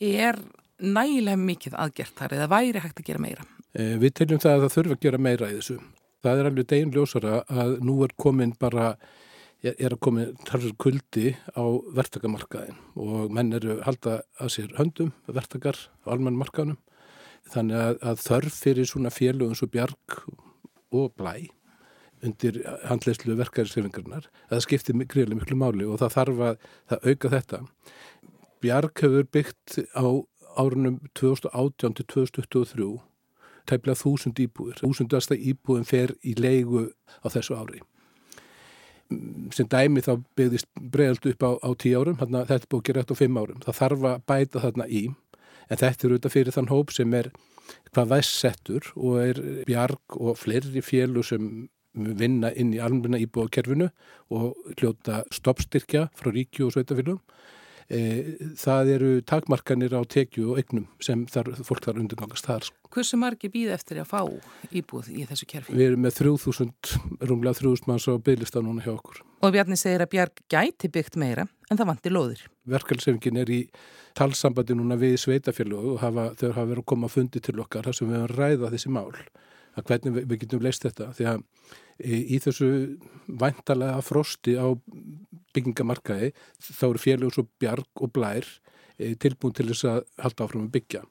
er 0.00 0.40
nægilega 0.78 1.42
mikið 1.42 1.76
aðgert 1.76 2.16
þar 2.16 2.36
eða 2.38 2.50
væri 2.54 2.82
hægt 2.82 3.02
að 3.02 3.08
gera 3.10 3.22
meira? 3.26 3.46
Eh, 3.76 3.94
við 4.00 4.16
teljum 4.22 4.42
það 4.42 4.56
að 4.56 4.64
það 4.64 4.76
þurfa 4.76 4.96
að 4.96 5.04
gera 5.04 5.22
meira 5.28 5.52
í 5.52 5.56
þessu. 5.58 5.78
Það 6.24 6.40
er 6.40 6.50
alveg 6.50 6.68
degin 6.72 6.94
ljósara 6.94 7.38
að 7.52 7.76
nú 7.84 8.00
er 8.06 8.14
komin 8.16 8.56
bara 8.58 8.90
er 9.62 9.92
að 9.92 10.00
komi 10.02 10.24
tarfur 10.46 10.74
kuldi 10.78 11.32
á 11.58 11.64
verktakamarkaðin 11.98 12.78
og 12.94 13.32
menn 13.34 13.52
eru 13.58 13.80
halda 13.82 14.20
að 14.38 14.52
sér 14.54 14.74
höndum 14.78 15.10
verktakar 15.26 15.78
á 16.06 16.14
almenn 16.14 16.38
markaðnum 16.38 16.78
þannig 17.50 17.80
að, 17.80 17.96
að 18.06 18.22
þörf 18.22 18.60
fyrir 18.62 18.88
svona 18.88 19.10
félögum 19.14 19.56
svo 19.58 19.66
bjarg 19.72 20.20
og 20.92 21.12
blæ 21.18 21.48
undir 22.24 22.56
handleyslu 22.88 23.36
verkærisreifingarnar 23.38 24.26
að 24.48 24.54
það 24.56 24.64
skiptir 24.64 24.96
greiðlega 25.04 25.38
miklu 25.38 25.58
máli 25.58 25.86
og 25.86 26.00
það 26.00 26.14
þarf 26.16 26.40
að 26.48 26.64
það 26.90 27.04
auka 27.12 27.32
þetta. 27.34 27.60
Bjarg 28.58 29.02
hefur 29.04 29.28
byggt 29.36 29.76
á 29.94 30.06
árunum 30.58 30.98
2018 31.14 31.94
til 32.00 32.08
2023 32.14 32.88
tæmlega 33.68 34.00
þúsund 34.00 34.40
íbúður. 34.42 34.80
Þúsundasta 34.82 35.36
íbúðum 35.36 35.86
fer 35.86 36.14
í 36.24 36.34
leigu 36.38 36.88
á 37.22 37.26
þessu 37.30 37.58
ári. 37.58 37.82
Sem 39.54 39.68
dæmi 39.70 40.02
þá 40.04 40.18
byggðist 40.36 40.68
bregðalt 40.76 41.28
upp 41.30 41.44
á, 41.44 41.50
á 41.64 41.70
tíu 41.80 42.00
árum, 42.00 42.18
þarna, 42.20 42.44
þetta 42.48 42.70
búið 42.72 42.88
gert 42.88 43.12
á 43.12 43.16
fimm 43.16 43.38
árum. 43.40 43.62
Það 43.64 43.78
þarf 43.80 44.08
að 44.10 44.24
bæta 44.28 44.64
þarna 44.64 44.88
í 44.88 45.04
en 45.68 45.80
þetta 45.80 46.06
er 46.06 46.12
auðvitað 46.12 46.34
fyrir 46.34 46.56
þann 46.56 46.72
hóp 46.72 46.92
sem 46.96 47.14
er 47.16 47.30
hvað 47.92 48.12
væssettur 48.12 48.92
og 48.96 49.18
er 49.22 49.40
bjarg 49.68 50.18
og 50.18 50.38
fleiri 50.38 50.82
fjölu 50.84 51.24
sem 51.26 51.68
vinna 51.98 52.50
inn 52.54 52.74
í 52.76 52.82
almenna 52.82 53.18
íbúakerfinu 53.20 53.88
og 54.34 54.74
hljóta 54.76 55.22
stoppstyrkja 55.34 56.08
frá 56.16 56.30
ríkju 56.34 56.68
og 56.68 56.76
sveitafélum. 56.76 57.18
E, 57.88 58.00
það 58.60 58.90
eru 58.92 59.10
takmarkanir 59.24 59.94
á 59.96 60.04
tekju 60.04 60.50
og 60.52 60.58
egnum 60.60 60.84
sem 61.00 61.22
þar, 61.30 61.54
fólk 61.64 61.86
þar 61.86 62.00
undirgangast 62.02 62.44
þar. 62.44 62.66
Hversu 62.92 63.16
margi 63.20 63.48
býð 63.52 63.72
eftir 63.72 64.02
að 64.02 64.10
fá 64.10 64.20
íbúð 64.68 65.08
í 65.14 65.24
þessu 65.28 65.48
kerfi? 65.48 65.72
Við 65.72 65.94
erum 65.94 66.04
með 66.04 66.18
3000, 66.20 66.74
rúmlega 67.24 67.62
3000 67.62 67.88
manns 67.88 68.08
á 68.08 68.12
bygglista 68.20 68.60
núna 68.64 68.84
hjá 68.84 68.92
okkur. 68.92 69.22
Og 69.40 69.54
Bjarni 69.54 69.78
segir 69.80 70.04
að 70.04 70.12
Bjarg 70.12 70.44
gæti 70.52 70.92
byggt 70.92 71.16
meira 71.16 71.48
en 71.70 71.80
það 71.80 71.90
vantir 71.94 72.12
loðir. 72.12 72.44
Verkefælsefingin 72.68 73.40
er 73.40 73.52
í 73.56 73.62
talsambandi 74.18 74.76
núna 74.76 74.98
við 75.00 75.16
sveitafélag 75.24 75.92
og 75.94 76.00
hafa, 76.02 76.32
þau 76.36 76.48
hafa 76.50 76.68
verið 76.72 76.84
að 76.84 76.88
koma 76.92 77.08
að 77.08 77.14
fundi 77.16 77.40
til 77.44 77.56
okkar 77.62 77.88
þar 77.88 77.96
sem 77.96 78.10
við 78.10 78.20
höfum 78.20 78.36
ræðað 78.36 78.74
þessi 78.76 78.92
mál 78.92 79.12
að 79.78 79.90
hvernig 79.90 80.16
við, 80.16 80.26
við 80.30 80.40
getum 80.44 80.64
leist 80.64 80.86
þetta 80.86 81.10
því 81.16 81.28
að 81.32 81.44
í, 81.98 82.18
í 82.36 82.40
þessu 82.42 82.70
væntalega 83.40 84.02
frosti 84.04 84.56
á 84.58 84.66
byggingamarkaði 85.56 86.32
þá 86.62 86.84
eru 86.90 87.02
félag 87.02 87.34
svo 87.34 87.46
bjarg 87.60 88.02
og 88.04 88.12
blær 88.14 88.48
e, 88.98 89.14
tilbúin 89.20 89.56
til 89.56 89.68
þess 89.70 89.88
að 89.88 90.02
halda 90.24 90.46
áfram 90.46 90.66
að 90.68 90.74
byggja. 90.76 91.04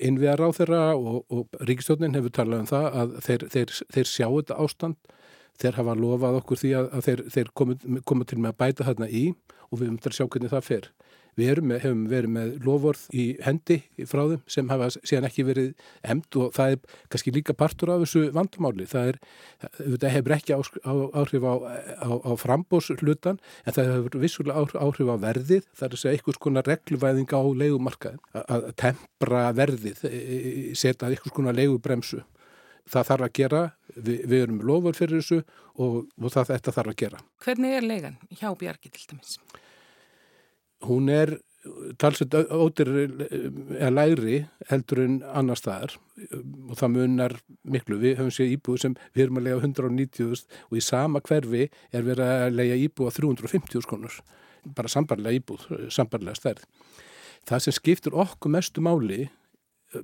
Innviðar 0.00 0.46
á 0.48 0.48
þeirra 0.56 0.82
og, 0.96 1.22
og 1.28 1.60
ríkistjónin 1.68 2.16
hefur 2.16 2.32
talað 2.36 2.64
um 2.64 2.70
það 2.70 2.86
að 3.02 3.16
þeir, 3.26 3.46
þeir, 3.54 3.74
þeir 3.96 4.08
sjá 4.08 4.26
þetta 4.28 4.60
ástand, 4.64 5.14
þeir 5.60 5.76
hafa 5.76 5.96
lofað 5.98 6.38
okkur 6.40 6.60
því 6.62 6.70
að, 6.78 6.90
að 6.96 7.08
þeir, 7.08 7.22
þeir 7.36 7.50
koma 8.08 8.28
til 8.28 8.40
með 8.40 8.54
að 8.54 8.60
bæta 8.62 8.86
þarna 8.88 9.10
í 9.12 9.24
og 9.68 9.82
við 9.82 9.92
að 9.92 10.16
sjá 10.16 10.24
hvernig 10.26 10.54
það 10.54 10.66
fer. 10.66 10.88
Við 11.38 11.60
með, 11.62 11.82
hefum 11.84 12.02
verið 12.10 12.32
með 12.34 12.50
lofvorð 12.66 13.04
í 13.16 13.24
hendi 13.44 13.78
frá 14.08 14.22
þeim 14.32 14.42
sem 14.50 14.72
hafa 14.72 14.88
síðan 14.96 15.28
ekki 15.28 15.44
verið 15.46 15.68
emd 16.14 16.38
og 16.40 16.54
það 16.56 16.74
er 16.74 16.96
kannski 17.12 17.34
líka 17.34 17.56
partur 17.56 17.92
af 17.94 18.02
þessu 18.04 18.24
vandamáli. 18.34 18.86
Það, 18.90 19.12
er, 19.12 19.20
það 19.92 20.08
hefur 20.16 20.36
ekki 20.36 20.56
áhrif 20.56 21.46
á, 21.46 21.54
á, 22.02 22.10
á 22.10 22.32
frambóslutan 22.40 23.40
en 23.64 23.76
það 23.76 23.92
hefur 23.94 24.18
vissulega 24.24 24.66
áhrif 24.80 25.12
á 25.12 25.16
verðið. 25.22 25.70
Það 25.76 25.86
er 25.88 25.96
að 25.96 26.02
segja 26.02 26.18
einhvers 26.18 26.42
konar 26.42 26.68
regluvæðing 26.70 27.32
á 27.32 27.42
leigumarkaðin. 27.62 28.20
Að 28.40 28.68
tempra 28.80 29.46
verðið, 29.56 30.04
e, 30.08 30.20
e, 30.20 30.52
setja 30.78 31.08
einhvers 31.08 31.36
konar 31.36 31.58
leigubremsu. 31.58 32.22
Það 32.90 33.10
þarf 33.10 33.26
að 33.26 33.34
gera, 33.38 33.64
við, 33.94 34.22
við 34.26 34.44
erum 34.44 34.62
lofvorð 34.66 34.98
fyrir 34.98 35.20
þessu 35.20 35.42
og, 35.80 36.06
og 36.18 36.32
það 36.34 36.54
þetta 36.54 36.76
þarf 36.76 36.92
að 36.92 37.00
gera. 37.04 37.24
Hvernig 37.44 37.76
er 37.76 37.86
leigan 37.86 38.16
hjá 38.34 38.48
Bjarki 38.58 38.90
til 38.90 39.04
dæmis? 39.12 39.36
Hún 40.86 41.10
er 41.12 41.38
talsett 42.00 42.34
ótir 42.34 42.88
eða 42.88 43.90
lægri 43.92 44.38
heldur 44.70 45.02
en 45.04 45.18
annar 45.36 45.58
staðar 45.60 45.96
og 46.32 46.76
það 46.78 46.94
munar 46.94 47.34
miklu. 47.68 47.98
Við 48.00 48.16
höfum 48.20 48.32
séð 48.34 48.54
íbúð 48.54 48.78
sem 48.84 48.94
við 49.12 49.26
erum 49.26 49.40
að 49.40 49.48
lega 49.48 49.60
190.000 49.60 50.62
og 50.70 50.78
í 50.78 50.84
sama 50.84 51.20
hverfi 51.20 51.66
er 51.68 52.06
verið 52.06 52.24
að 52.26 52.56
lega 52.56 52.78
íbúð 52.86 53.10
á 53.12 53.16
350.000 53.18 53.90
konur. 53.90 54.16
Bara 54.76 54.92
sambarlega 54.92 55.40
íbúð, 55.40 55.66
sambarlega 55.92 56.38
stærð. 56.38 56.64
Það 57.48 57.64
sem 57.64 57.76
skiptur 57.76 58.18
okkur 58.20 58.52
mestu 58.56 58.84
máli 58.84 59.28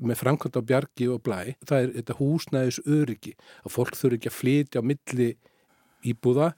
með 0.00 0.18
framkvæmt 0.18 0.56
á 0.58 0.62
bjargi 0.66 1.08
og 1.12 1.20
blæ, 1.22 1.54
það 1.68 1.82
er 1.82 1.92
þetta 2.00 2.16
húsnæðis 2.20 2.80
öryggi. 2.90 3.36
Að 3.64 3.74
fólk 3.76 3.96
þurfi 3.96 4.18
ekki 4.18 4.32
að 4.32 4.38
flytja 4.40 4.82
á 4.82 4.88
milli 4.88 5.28
íbúða 6.06 6.50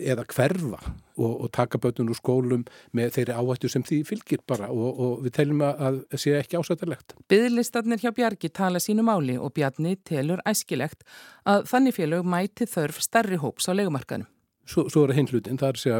eða 0.00 0.24
hverfa 0.32 0.78
og, 1.20 1.32
og 1.44 1.48
taka 1.52 1.78
bötun 1.80 2.08
úr 2.08 2.16
skólum 2.16 2.62
með 2.96 3.10
þeirri 3.18 3.36
áhættu 3.36 3.70
sem 3.72 3.84
því 3.84 3.98
fylgir 4.08 4.44
bara 4.48 4.70
og, 4.72 5.00
og 5.00 5.24
við 5.26 5.34
teljum 5.38 5.64
að 5.66 5.98
það 6.12 6.22
sé 6.22 6.36
ekki 6.38 6.60
ásættilegt. 6.60 7.16
Byðlistarnir 7.32 8.00
hjá 8.00 8.12
Bjargi 8.16 8.50
tala 8.56 8.80
sínu 8.80 9.04
máli 9.04 9.36
og 9.36 9.52
Bjarni 9.56 9.98
telur 10.08 10.40
æskilegt 10.48 11.04
að 11.44 11.68
þannig 11.70 11.98
félög 11.98 12.24
mæti 12.24 12.68
þörf 12.70 13.02
starri 13.04 13.40
hóps 13.42 13.68
á 13.68 13.76
legumarkaðinu. 13.76 14.30
Svo, 14.64 14.86
svo 14.88 15.02
er 15.04 15.12
það 15.12 15.18
hinn 15.18 15.28
hlutin, 15.28 15.58
það 15.60 15.68
er 15.68 15.76
að 15.76 15.82
segja 15.82 15.98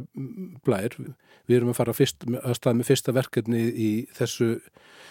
blær, 0.64 0.94
við 1.44 1.58
erum 1.58 1.72
að 1.74 1.76
fara 1.82 1.94
fyrst, 1.96 2.24
að 2.24 2.54
stað 2.56 2.78
með 2.78 2.88
fyrsta 2.88 3.12
verkefni 3.12 3.60
í 3.60 3.90
þessu 4.16 4.46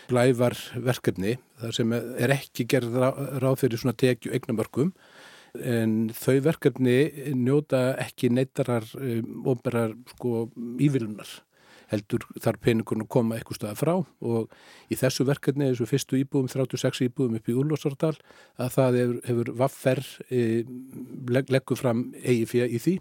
blævarverkefni, 0.09 1.35
þar 1.61 1.77
sem 1.77 1.93
er 1.93 2.33
ekki 2.33 2.65
gerð 2.73 2.97
ráð 3.43 3.59
fyrir 3.61 3.83
svona 3.83 3.93
tekju 3.93 4.33
eignamörkum 4.33 4.89
en 5.61 6.09
þau 6.17 6.37
verkefni 6.47 6.97
njóta 7.37 7.93
ekki 8.01 8.31
neittarar 8.33 8.87
um, 8.97 9.43
óberar 9.53 9.93
sko 10.15 10.47
ívilunar 10.81 11.29
heldur 11.93 12.25
þar 12.41 12.59
peningun 12.63 13.03
að 13.03 13.09
koma 13.13 13.37
eitthvað 13.37 13.59
staða 13.59 13.77
frá. 13.77 13.93
Og 14.25 14.53
í 14.91 14.97
þessu 14.97 15.25
verkefni, 15.27 15.69
þessu 15.71 15.87
fyrstu 15.89 16.19
íbúðum, 16.21 16.49
36 16.51 17.03
íbúðum 17.07 17.39
upp 17.39 17.49
í 17.49 17.57
Úlvarsardal 17.59 18.13
að 18.57 18.71
það 18.77 18.99
hefur, 18.99 19.17
hefur 19.29 19.51
vaffer 19.61 20.03
e, 20.29 20.43
leg, 21.33 21.51
leggur 21.53 21.79
fram 21.79 22.07
eigi 22.23 22.47
fyrir 22.49 22.73
í 22.73 22.81
því. 22.83 22.95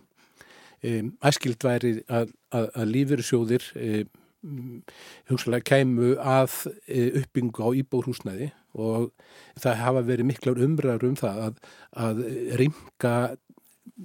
E, 0.83 0.97
æskild 1.31 1.65
væri 1.65 1.95
að, 2.11 2.35
að, 2.53 2.69
að 2.75 2.93
lífyrirsjóðir 2.97 3.71
e, 3.79 4.05
hugsalega 5.31 5.69
kæmu 5.69 6.15
að 6.19 6.57
e, 6.87 7.07
uppbyngu 7.23 7.63
á 7.63 7.69
íbúðhúsnæði 7.83 8.51
og 8.73 9.11
það 9.61 9.81
hafa 9.83 10.05
verið 10.09 10.29
miklar 10.31 10.61
umræður 10.65 11.09
um 11.11 11.17
það 11.21 11.41
að, 11.47 11.61
að 12.07 12.23
rimka 12.61 13.15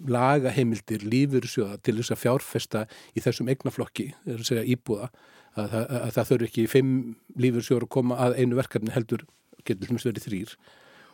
lagaheimildir 0.08 1.06
lífursjóða 1.08 1.80
til 1.86 1.98
þess 2.00 2.14
að 2.14 2.22
fjárfesta 2.22 2.84
í 3.16 3.24
þessum 3.24 3.50
eignaflokki, 3.54 4.12
þess 4.26 4.54
að 4.58 4.72
íbúða 4.76 5.10
að, 5.58 5.72
að, 5.72 5.86
að 6.02 6.12
það 6.18 6.30
þurfi 6.32 6.50
ekki 6.52 6.68
fimm 6.72 6.94
lífursjóður 7.40 7.88
að 7.88 7.94
koma 7.98 8.20
að 8.28 8.38
einu 8.42 8.60
verkefni 8.60 8.94
heldur 8.94 9.26
getur 9.68 9.92
hlumst 9.92 10.08
verið 10.08 10.28
þrýr 10.28 10.58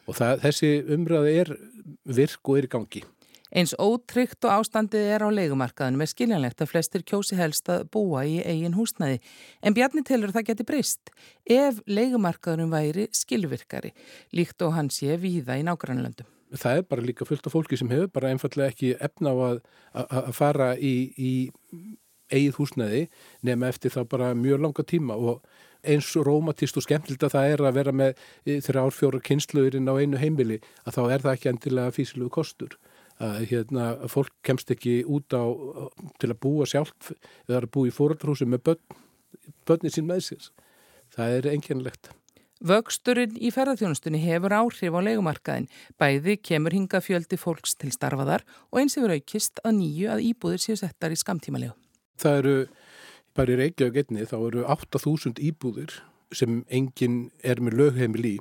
og 0.07 0.17
það, 0.17 0.41
þessi 0.43 0.71
umræði 0.93 1.35
er 1.43 1.53
virk 2.17 2.49
og 2.49 2.59
er 2.59 2.67
í 2.67 2.71
gangi. 2.73 3.03
Eins 3.53 3.75
ótryggt 3.77 4.47
og 4.47 4.55
ástandið 4.55 5.11
er 5.13 5.25
á 5.25 5.29
leikumarkaðinu 5.29 5.99
með 6.01 6.11
skiljanlegt 6.15 6.63
að 6.63 6.71
flestir 6.71 7.03
kjósi 7.05 7.37
helst 7.37 7.69
að 7.69 7.83
búa 7.93 8.23
í 8.25 8.39
eigin 8.41 8.73
húsnæði. 8.73 9.19
En 9.61 9.75
Bjarni 9.77 10.01
telur 10.07 10.33
það 10.33 10.47
geti 10.47 10.65
breyst 10.65 11.11
ef 11.45 11.81
leikumarkaðunum 11.85 12.73
væri 12.73 13.09
skilvirkari, 13.13 13.93
líkt 14.33 14.65
og 14.65 14.73
hann 14.73 14.89
sé 14.93 15.19
víða 15.21 15.59
í 15.61 15.65
nágrannlöndum. 15.67 16.29
Það 16.53 16.79
er 16.79 16.87
bara 16.89 17.05
líka 17.05 17.25
fullt 17.25 17.45
af 17.49 17.53
fólki 17.53 17.77
sem 17.77 17.89
hefur 17.93 18.09
bara 18.13 18.31
einfallega 18.33 18.73
ekki 18.73 18.95
efna 19.01 19.33
á 19.33 19.37
að, 19.45 19.61
að 20.01 20.31
fara 20.37 20.73
í, 20.77 20.95
í 21.17 21.31
eigið 22.33 22.57
húsnæði 22.57 23.03
nema 23.45 23.69
eftir 23.69 23.93
það 23.93 24.09
bara 24.13 24.31
mjög 24.37 24.65
langa 24.65 24.85
tíma 24.89 25.17
og 25.17 25.43
eins 25.83 26.09
rómatist 26.15 26.77
og 26.79 26.85
skemmtild 26.85 27.25
að 27.25 27.35
það 27.35 27.53
er 27.53 27.63
að 27.67 27.77
vera 27.77 27.93
með 28.01 28.21
þrjár 28.65 28.95
fjóra 28.95 29.21
kynsluðurinn 29.27 29.89
á 29.91 29.93
einu 29.99 30.21
heimili 30.21 30.59
að 30.87 30.97
þá 30.97 31.01
er 31.03 31.25
það 31.25 31.33
ekki 31.33 31.51
endilega 31.51 31.95
físilegu 31.97 32.31
kostur 32.33 32.77
að 33.21 33.45
hérna, 33.51 33.91
fólk 34.09 34.33
kemst 34.45 34.71
ekki 34.73 35.01
út 35.05 35.33
á 35.35 35.43
til 36.21 36.31
að 36.31 36.39
búa 36.41 36.67
sjálf 36.69 37.13
eða 37.47 37.61
að 37.63 37.71
búa 37.75 37.89
í 37.89 37.93
fóröldrúsi 37.93 38.47
með 38.49 38.65
börn, 38.69 38.99
börnin 39.67 39.93
sín 39.93 40.09
með 40.09 40.27
sér. 40.29 40.51
Það 41.13 41.37
er 41.37 41.49
enginlegt. 41.53 42.09
Vöxturinn 42.63 43.35
í 43.43 43.49
ferðarþjónustunni 43.51 44.21
hefur 44.23 44.53
áhrif 44.55 44.95
á 44.95 44.99
leikumarkaðin. 45.03 45.67
Bæði 45.99 46.37
kemur 46.39 46.71
hinga 46.71 47.01
fjöldi 47.03 47.35
fólks 47.35 47.75
til 47.75 47.91
starfaðar 47.91 48.45
og 48.71 48.79
eins 48.79 48.95
hefur 48.95 49.11
aukist 49.17 49.59
að 49.67 49.81
nýju 49.81 50.13
að 50.13 50.23
íbúðir 50.29 50.63
séu 50.63 50.79
settar 50.79 51.11
í 51.11 51.19
skamtímalegu. 51.19 51.75
Það 52.23 52.39
eru, 52.39 52.55
bara 53.35 53.51
í 53.51 53.59
Reykjavík 53.59 53.99
einni, 54.05 54.27
þá 54.29 54.37
eru 54.39 54.65
8000 54.71 55.43
íbúðir 55.43 55.97
sem 56.33 56.61
enginn 56.71 57.27
er 57.43 57.59
með 57.59 57.81
lögheimil 57.81 58.29
í 58.31 58.35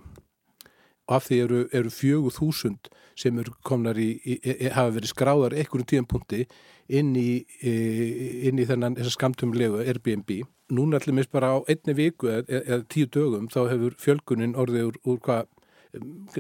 og 1.08 1.16
af 1.16 1.26
því 1.28 1.38
eru, 1.44 1.60
eru 1.74 1.90
fjögur 1.90 2.34
þúsund 2.36 2.90
sem 3.18 3.38
eru 3.38 3.54
komnar 3.66 3.98
í, 4.00 4.14
í, 4.24 4.38
í 4.38 4.70
hafa 4.72 4.94
verið 4.96 5.12
skráðar 5.12 5.56
einhverjum 5.56 5.88
tíðanpunti 5.90 6.44
inn 6.92 7.14
í, 7.18 7.42
í 7.62 8.66
þennan 8.68 8.98
skamtumlegu 9.10 9.82
Airbnb. 9.82 10.42
Núna 10.72 11.00
allir 11.00 11.16
mist 11.16 11.32
bara 11.34 11.56
á 11.56 11.58
einni 11.68 11.96
viku 11.98 12.30
eða, 12.32 12.62
eða 12.62 12.86
tíu 12.92 13.08
dögum 13.10 13.50
þá 13.52 13.60
hefur 13.72 13.98
fjölgunin 14.00 14.56
orðið 14.58 14.92
úr, 14.92 15.00
úr 15.04 15.18
hvað 15.26 15.50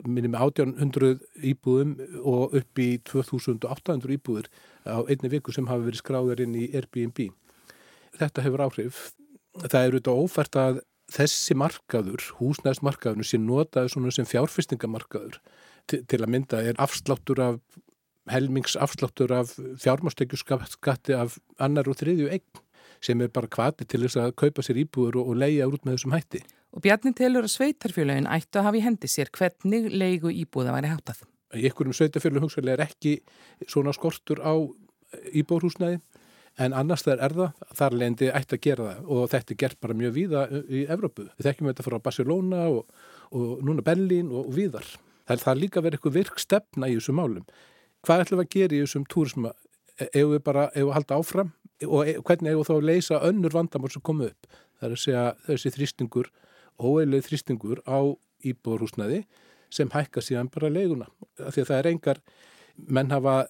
minnum 0.08 0.36
1800 0.38 1.18
íbúðum 1.44 1.96
og 2.24 2.54
upp 2.56 2.80
í 2.80 2.88
2800 3.04 4.14
íbúður 4.16 4.48
á 4.88 5.04
einni 5.04 5.28
viku 5.32 5.52
sem 5.52 5.68
hafa 5.68 5.84
verið 5.84 6.00
skráðar 6.00 6.40
inn 6.44 6.56
í 6.56 6.70
Airbnb. 6.72 7.28
Þetta 8.16 8.46
hefur 8.46 8.64
áhrif. 8.68 9.02
Það 9.60 9.84
eru 9.84 10.00
þetta 10.00 10.16
ófært 10.16 10.56
að 10.56 10.80
þessi 11.12 11.56
markaður, 11.58 12.24
húsnæðismarkaður 12.38 13.28
sem 13.28 13.46
svona 13.92 14.12
sem 14.14 14.28
fjárfestingamarkaður 14.28 15.38
til, 15.90 16.02
til 16.08 16.20
að 16.20 16.32
mynda 16.34 16.62
er 16.62 16.78
afsláttur 16.82 17.42
af, 17.42 17.60
helmingsafsláttur 18.30 19.32
af 19.34 19.54
fjármastekjuskatti 19.82 21.16
af 21.18 21.38
annar 21.58 21.90
og 21.90 21.98
þriðju 21.98 22.30
eign 22.30 22.62
sem 23.02 23.20
er 23.24 23.32
bara 23.34 23.50
kvati 23.50 23.86
til 23.88 24.04
þess 24.04 24.20
að 24.22 24.34
kaupa 24.38 24.62
sér 24.62 24.78
íbúður 24.84 25.18
og, 25.22 25.32
og 25.32 25.40
leia 25.42 25.66
út 25.66 25.82
með 25.82 25.96
þessum 25.96 26.14
hætti. 26.14 26.42
Og 26.72 26.84
Bjarni 26.84 27.12
telur 27.18 27.44
að 27.44 27.54
sveitarfjölögin 27.56 28.28
ættu 28.30 28.60
að 28.60 28.68
hafa 28.68 28.78
í 28.78 28.84
hendi 28.84 29.10
sér 29.10 29.30
hvernig 29.34 29.88
leigu 29.90 30.30
íbúða 30.30 30.76
væri 30.76 30.92
hátað. 30.92 31.24
Í 31.52 31.66
einhverjum 31.66 31.96
sveitarfjölögum 31.98 32.46
hugsaðlega 32.46 32.78
er 32.78 32.84
ekki 32.86 33.16
svona 33.66 33.92
skortur 33.96 34.40
á 34.40 34.54
íbúðhúsnæði 35.34 35.98
en 36.60 36.74
annars 36.76 37.04
það 37.06 37.22
er 37.24 37.34
það, 37.38 37.64
þar 37.78 37.96
lendi 38.02 38.28
ætti 38.28 38.56
að 38.58 38.62
gera 38.66 38.88
það 38.88 39.10
og 39.14 39.30
þetta 39.32 39.54
er 39.54 39.58
gert 39.62 39.80
bara 39.80 39.96
mjög 39.96 40.14
víða 40.16 40.42
í 40.68 40.84
Evrópu. 40.92 41.26
Við 41.38 41.48
þekkjum 41.48 41.70
þetta 41.70 41.86
frá 41.86 41.98
Barcelona 42.04 42.62
og, 42.68 42.86
og 43.32 43.64
núna 43.64 43.84
Berlín 43.86 44.32
og, 44.32 44.50
og 44.50 44.56
víðar. 44.56 44.88
Það 45.22 45.36
er 45.36 45.44
það 45.46 45.60
líka 45.62 45.82
verið 45.84 45.98
eitthvað 45.98 46.16
virk 46.18 46.42
stefna 46.42 46.90
í 46.90 46.96
þessum 46.98 47.18
málum. 47.20 47.46
Hvað 48.02 48.24
ætlum 48.24 48.42
við 48.42 48.46
að 48.46 48.54
gera 48.56 48.76
í 48.76 48.82
þessum 48.82 49.06
túrisma 49.08 49.54
ef 50.02 50.28
við 50.34 50.42
bara, 50.44 50.68
ef 50.74 50.84
við 50.84 50.94
halda 50.96 51.18
áfram 51.20 51.52
og 51.86 52.08
e, 52.08 52.16
hvernig 52.20 52.52
ef 52.52 52.60
við 52.60 52.68
þá 52.68 52.74
að 52.74 52.88
leysa 52.88 53.20
önnur 53.28 53.56
vandamál 53.56 53.92
sem 53.94 54.04
komu 54.04 54.28
upp. 54.28 54.48
Það 54.80 54.88
er 54.88 54.96
að 54.96 55.02
segja 55.02 55.24
þessi 55.46 55.74
þrýstingur, 55.76 56.30
óeilið 56.82 57.26
þrýstingur 57.28 57.82
á 57.86 57.98
íbúrhúsnaði 58.42 59.22
sem 59.72 59.90
hækka 59.92 60.20
síðan 60.24 60.50
bara 60.52 60.72
leiguna. 60.72 61.06
Því 61.38 61.62
að 61.62 61.68
það 61.70 61.78
er 61.78 61.90
engar 61.92 62.22
menn 62.88 63.12
hafa 63.12 63.46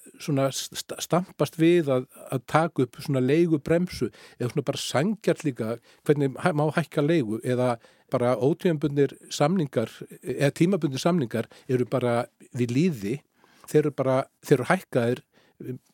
stampast 1.00 1.58
við 1.60 1.90
að, 1.92 2.06
að 2.32 2.44
taka 2.50 2.86
upp 2.86 3.00
leigu 3.20 3.58
bremsu 3.58 4.10
eða 4.38 4.64
bara 4.64 4.78
sangjart 4.78 5.44
líka 5.44 5.76
hvernig 6.06 6.36
má 6.36 6.64
hækka 6.76 7.04
leigu 7.04 7.40
eða 7.44 7.76
bara 8.12 8.36
ótíðanbundir 8.36 9.16
samningar 9.32 9.90
eða 10.20 10.52
tímabundir 10.52 11.00
samningar 11.00 11.48
eru 11.68 11.86
bara 11.88 12.26
við 12.52 12.74
líði 12.76 13.14
þeir 13.68 13.84
eru 13.86 13.94
bara, 13.96 14.16
þeir 14.44 14.58
eru 14.58 14.68
hækkaðir 14.70 15.22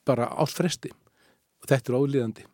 bara 0.08 0.30
átt 0.40 0.56
fresti 0.56 0.92
og 0.92 1.68
þetta 1.70 1.92
er 1.92 1.98
ólíðandi. 1.98 2.48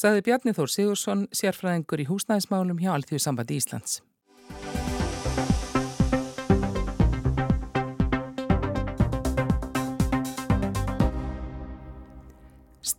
Saði 0.00 0.22
Bjarni 0.26 0.54
Þór 0.56 0.70
Sigursson, 0.70 1.26
sérfræðingur 1.34 2.04
í 2.04 2.08
húsnæðismálum 2.08 2.78
hjá 2.80 2.94
Alþjóðu 2.94 3.24
sambandi 3.26 3.58
Íslands. 3.60 4.00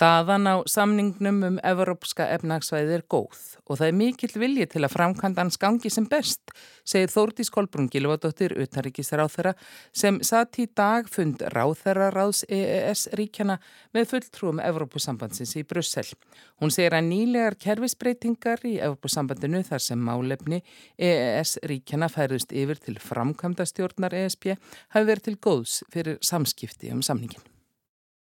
Staðan 0.01 0.47
á 0.49 0.55
samningnum 0.65 1.43
um 1.45 1.57
Evrópska 1.61 2.25
efnagsvæði 2.33 2.95
er 2.95 3.03
góð 3.05 3.41
og 3.69 3.77
það 3.77 3.83
er 3.85 3.97
mikill 3.99 4.39
vilji 4.41 4.65
til 4.71 4.81
að 4.81 4.95
framkvæmdans 4.95 5.59
gangi 5.61 5.91
sem 5.93 6.07
best, 6.09 6.49
segir 6.81 7.11
Þórdís 7.13 7.51
Kolbrún 7.53 7.85
Gilvardóttir, 7.93 8.55
utanríkisráþara, 8.63 9.51
sem 9.93 10.17
satt 10.25 10.57
í 10.57 10.65
dag 10.65 11.05
fund 11.05 11.45
ráþararáðs 11.53 12.41
EES-ríkjana 12.49 13.59
með 13.93 14.09
fulltrúum 14.15 14.63
Evrópusambandsins 14.65 15.53
í 15.61 15.65
Brussel. 15.69 16.09
Hún 16.57 16.73
segir 16.73 16.97
að 16.97 17.05
nýlegar 17.11 17.59
kervisbreytingar 17.61 18.65
í 18.65 18.79
Evrópusambandinu 18.81 19.61
þar 19.69 19.85
sem 19.85 20.01
málefni 20.01 20.63
EES-ríkjana 20.97 22.09
færðust 22.09 22.57
yfir 22.57 22.81
til 22.81 22.97
framkvæmdastjórnar 23.05 24.17
ESB 24.25 24.55
hafi 24.57 25.07
verið 25.13 25.29
til 25.29 25.39
góðs 25.45 25.83
fyrir 25.93 26.17
samskipti 26.25 26.89
um 26.89 27.05
samningin. 27.05 27.50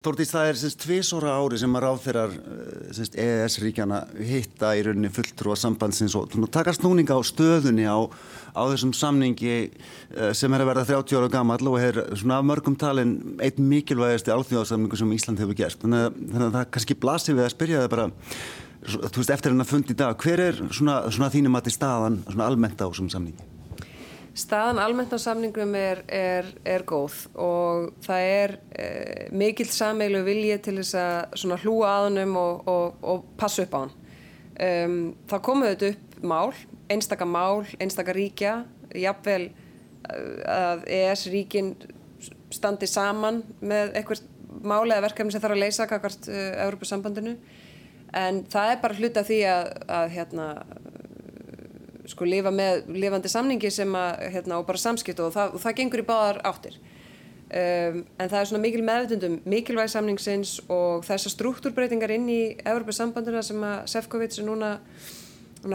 Þórtís, 0.04 0.34
það 0.34 0.50
er 0.50 0.58
tvísóra 0.82 1.34
ári 1.40 1.58
sem 1.62 1.76
að 1.78 1.84
ráðferðar 1.86 2.34
EES-ríkjana 3.24 4.02
hitta 4.20 4.74
í 4.76 4.82
rauninni 4.84 5.12
fulltrú 5.16 5.54
að 5.54 5.62
sambandsins 5.62 6.18
og 6.20 6.34
taka 6.52 6.74
snúninga 6.76 7.16
á 7.16 7.24
stöðunni 7.24 7.86
á, 7.88 8.04
á 8.52 8.62
þessum 8.74 8.92
samningi 9.00 9.54
eh, 9.54 10.34
sem 10.36 10.52
er 10.52 10.66
að 10.66 10.72
verða 10.74 10.84
30 10.90 11.22
ára 11.22 11.32
gammal 11.38 11.62
og 11.72 11.80
er 11.80 12.02
svona 12.20 12.42
af 12.42 12.50
mörgum 12.50 12.76
talin 12.76 13.16
einn 13.40 13.72
mikilvægasti 13.72 14.36
álþjóðarsamningu 14.36 15.00
sem 15.00 15.16
Ísland 15.16 15.40
hefur 15.40 15.60
gert. 15.62 15.80
Þannig 15.80 16.10
að, 16.10 16.20
þannig 16.34 16.50
að 16.50 16.60
það 16.60 16.70
kannski 16.76 17.00
blasir 17.08 17.40
við 17.40 17.48
að 17.48 17.56
spyrja 17.56 17.86
það 17.86 17.90
bara, 17.96 18.10
þú 19.08 19.24
veist, 19.24 19.36
eftir 19.38 19.56
hennar 19.56 19.72
fund 19.72 19.96
í 19.96 20.00
dag, 20.04 20.20
hver 20.20 20.48
er 20.50 20.64
svona, 20.68 21.00
svona 21.16 21.32
þínum 21.32 21.62
að 21.62 21.70
til 21.70 21.78
staðan 21.80 22.24
almennt 22.36 22.84
á 22.84 22.92
þessum 22.92 23.08
samningi? 23.16 23.53
Staðan 24.34 24.80
almennt 24.82 25.14
á 25.14 25.20
samningum 25.22 25.76
er, 25.78 26.00
er, 26.10 26.48
er 26.66 26.84
góð 26.90 27.20
og 27.38 27.92
það 28.02 28.30
er 28.30 28.54
eh, 28.74 29.28
mikill 29.30 29.70
sameilu 29.70 30.24
vilji 30.26 30.56
til 30.66 30.80
þess 30.80 30.96
að 30.98 31.60
hlúa 31.62 31.92
að 31.92 32.06
hannum 32.08 32.40
og, 32.42 32.64
og, 32.70 33.04
og 33.06 33.28
passa 33.38 33.68
upp 33.68 33.78
á 33.78 33.80
hann. 33.84 33.94
Um, 34.54 34.96
það 35.30 35.44
komuð 35.46 35.72
þetta 35.74 35.92
upp 35.94 36.18
mál, 36.34 36.54
einstaka 36.94 37.28
mál, 37.30 37.64
einstaka 37.82 38.14
ríkja, 38.14 38.56
jafnvel 38.98 39.52
að 40.50 40.84
ES-ríkin 40.92 41.74
standi 42.54 42.90
saman 42.90 43.42
með 43.64 43.94
eitthvað 43.98 44.26
mál 44.64 44.86
eða 44.88 45.06
verkefni 45.08 45.34
sem 45.34 45.42
þarf 45.44 45.56
að 45.56 45.64
leysa 45.64 45.88
kakvart 45.90 46.28
uh, 46.30 46.42
Európa-sambandinu 46.66 47.38
en 48.14 48.44
það 48.52 48.74
er 48.74 48.82
bara 48.84 48.98
hluta 48.98 49.24
því 49.26 49.40
að, 49.50 49.70
að 49.98 50.12
hérna, 50.14 50.48
sko 52.10 52.28
lifa 52.28 52.52
með 52.54 52.90
lifandi 52.92 53.32
samningi 53.32 53.72
sem 53.72 53.96
að, 53.96 54.26
hérna, 54.34 54.60
og 54.60 54.68
bara 54.68 54.82
samskipt 54.82 55.22
og 55.24 55.34
það, 55.36 55.56
og 55.56 55.64
það 55.64 55.78
gengur 55.80 56.04
í 56.04 56.08
báðar 56.08 56.42
áttir. 56.48 56.78
Um, 57.54 58.00
en 58.18 58.30
það 58.32 58.40
er 58.40 58.48
svona 58.50 58.64
mikil 58.64 58.82
meðvutundum 58.82 59.34
mikilvæg 59.46 59.92
samningsins 59.94 60.56
og 60.74 61.04
þessar 61.06 61.36
struktúrbreytingar 61.36 62.16
inn 62.16 62.26
í 62.32 62.40
Európa-sambandina 62.66 63.44
sem 63.46 63.62
að 63.62 63.84
Sefcovic 63.92 64.40
er 64.42 64.48
núna, 64.48 64.72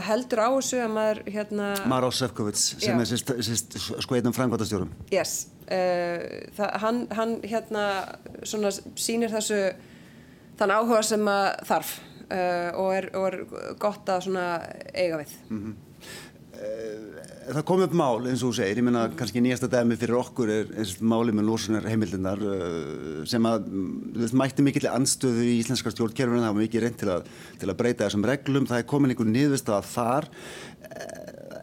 heldur 0.08 0.42
á 0.42 0.48
þessu 0.56 0.80
að 0.82 0.96
maður 0.96 1.20
hérna... 1.36 1.68
Maró 1.88 2.10
Sefcovic 2.10 2.58
sem 2.58 2.98
já. 2.98 3.20
er 3.22 4.02
sko 4.02 4.18
einnum 4.18 4.34
framkvæmtastjórum. 4.34 4.90
Yes, 5.14 5.52
uh, 5.68 6.50
það, 6.58 6.74
hann, 6.82 7.00
hann 7.14 7.38
hérna 7.46 7.86
svona 8.42 8.74
sýnir 8.98 9.30
þessu 9.36 9.62
þann 10.58 10.74
áhuga 10.74 11.04
sem 11.06 11.30
að 11.30 11.48
þarf 11.70 11.94
uh, 12.26 12.70
og, 12.74 12.88
er, 12.96 13.12
og 13.14 13.28
er 13.30 13.38
gott 13.80 14.10
að 14.10 14.26
svona 14.26 14.48
eiga 14.92 15.22
við. 15.22 15.38
Mm 15.46 15.60
-hmm. 15.62 15.84
Það 17.48 17.62
kom 17.64 17.80
upp 17.80 17.94
mál 17.96 18.26
eins 18.28 18.42
og 18.42 18.50
þú 18.50 18.56
segir, 18.58 18.80
ég 18.80 18.84
menna 18.84 19.06
kannski 19.16 19.40
nýjasta 19.40 19.70
dæmi 19.72 19.96
fyrir 19.96 20.18
okkur 20.18 20.50
er, 20.52 20.72
máli 21.00 21.32
með 21.32 21.46
lósunar 21.48 21.87
heimildinar 21.88 22.42
sem 23.30 23.46
að 23.48 23.70
veist, 24.18 24.37
mætti 24.37 24.64
mikill 24.66 24.90
anstöðu 24.90 25.46
í 25.46 25.54
íslenska 25.62 25.92
stjórnkerfinu, 25.94 26.42
það 26.42 26.52
var 26.52 26.61
mikið 26.66 26.84
reynd 26.84 26.98
til 27.00 27.12
að, 27.14 27.30
til 27.62 27.70
að 27.70 27.78
breyta 27.78 28.04
þessum 28.04 28.26
reglum, 28.28 28.68
það 28.68 28.82
er 28.82 28.88
komin 28.90 29.14
einhver 29.14 29.30
niðurst 29.30 29.72
að 29.72 29.88
þar 29.94 30.28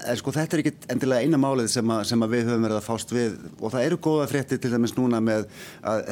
en 0.09 0.19
sko 0.19 0.33
þetta 0.35 0.57
er 0.57 0.63
ekki 0.63 0.73
endilega 0.93 1.25
eina 1.25 1.39
málið 1.41 1.69
sem, 1.73 1.93
að, 1.95 2.03
sem 2.09 2.25
við 2.31 2.49
höfum 2.49 2.67
verið 2.67 2.79
að 2.79 2.87
fást 2.89 3.13
við. 3.15 3.37
Og 3.59 3.73
það 3.73 3.87
eru 3.87 4.01
góða 4.07 4.27
frétti 4.31 4.59
til 4.61 4.73
dæmis 4.73 4.95
núna 4.97 5.21
með 5.23 5.47
að, 5.85 6.11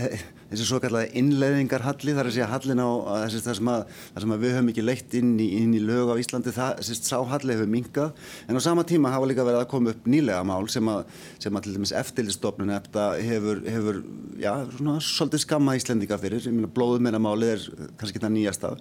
þessi 0.53 0.67
svo 0.67 0.79
kallega 0.83 1.09
innleiðingarhalli 1.17 2.13
þar 2.13 2.29
er 2.29 2.35
segja 2.35 2.49
hallin 2.51 2.81
á 2.83 2.89
þessi, 3.25 3.41
það, 3.45 3.57
sem 3.59 3.71
að, 3.73 3.85
það 4.13 4.25
sem 4.25 4.33
við 4.43 4.53
höfum 4.53 4.71
ekki 4.73 4.85
leitt 4.85 5.15
inn 5.17 5.31
í, 5.41 5.47
inn 5.61 5.73
í 5.73 5.81
lög 5.81 6.13
á 6.13 6.15
Íslandi, 6.21 6.53
það, 6.53 6.75
þessi 6.81 6.97
sáhalli 7.09 7.55
hefur 7.55 7.71
mingað 7.73 8.27
en 8.47 8.59
á 8.59 8.61
sama 8.65 8.85
tíma 8.87 9.13
hafa 9.13 9.29
líka 9.29 9.45
verið 9.47 9.63
að 9.63 9.69
koma 9.73 9.93
upp 9.93 10.09
nýlega 10.09 10.43
mál 10.45 10.69
sem 10.71 10.91
að, 10.93 11.01
sem 11.41 11.57
að 11.57 11.65
til 11.65 11.75
dæmis 11.77 11.95
eftirlistofnun 12.03 12.73
hefur, 12.73 13.63
hefur 13.65 13.99
já, 14.41 14.53
svona 14.77 14.99
svolítið 15.03 15.45
skamma 15.47 15.77
Íslandika 15.79 16.19
fyrir, 16.21 16.45
ég 16.45 16.53
minna 16.53 16.69
blóðum 16.69 17.07
meira 17.07 17.21
málið 17.21 17.55
er 17.55 17.89
kannski 17.99 18.21
það 18.21 18.35
nýjasta. 18.37 18.73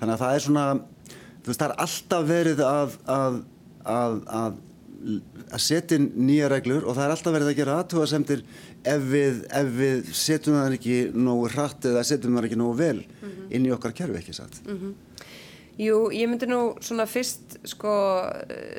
Þannig 0.00 0.14
að 0.14 0.24
það 0.24 0.34
er 0.38 0.44
svona, 0.46 0.66
þú 1.42 1.52
veist 1.52 1.62
það 1.62 1.68
er 1.68 1.78
alltaf 1.84 2.28
verið 2.28 2.64
að 2.64 2.98
að, 3.18 3.40
að, 3.88 4.20
að 4.28 4.58
setja 5.62 5.98
nýja 5.98 6.48
reglur 6.52 6.86
og 6.86 6.96
það 6.96 7.04
er 7.04 7.14
alltaf 7.14 7.36
verið 7.36 7.52
að 7.52 7.58
gera 7.60 7.76
aðtúasemtir 7.80 8.44
ef 8.88 9.04
við, 9.12 9.42
við 9.74 10.08
setjum 10.16 10.58
það 10.58 10.78
ekki 10.78 10.96
nógu 11.14 11.50
hratt 11.54 11.90
eða 11.90 12.06
setjum 12.06 12.38
það 12.38 12.48
ekki 12.48 12.58
nógu 12.58 12.78
vel 12.78 12.96
mm 13.02 13.28
-hmm. 13.28 13.52
inn 13.54 13.66
í 13.66 13.74
okkar 13.74 13.92
kerfi 13.92 14.18
ekki 14.18 14.34
satt. 14.34 14.60
Mm 14.66 14.78
-hmm. 14.78 14.94
Jú, 15.78 16.10
ég 16.10 16.26
myndi 16.26 16.46
nú 16.50 16.74
svona 16.82 17.04
fyrst 17.06 17.60
sko 17.70 17.90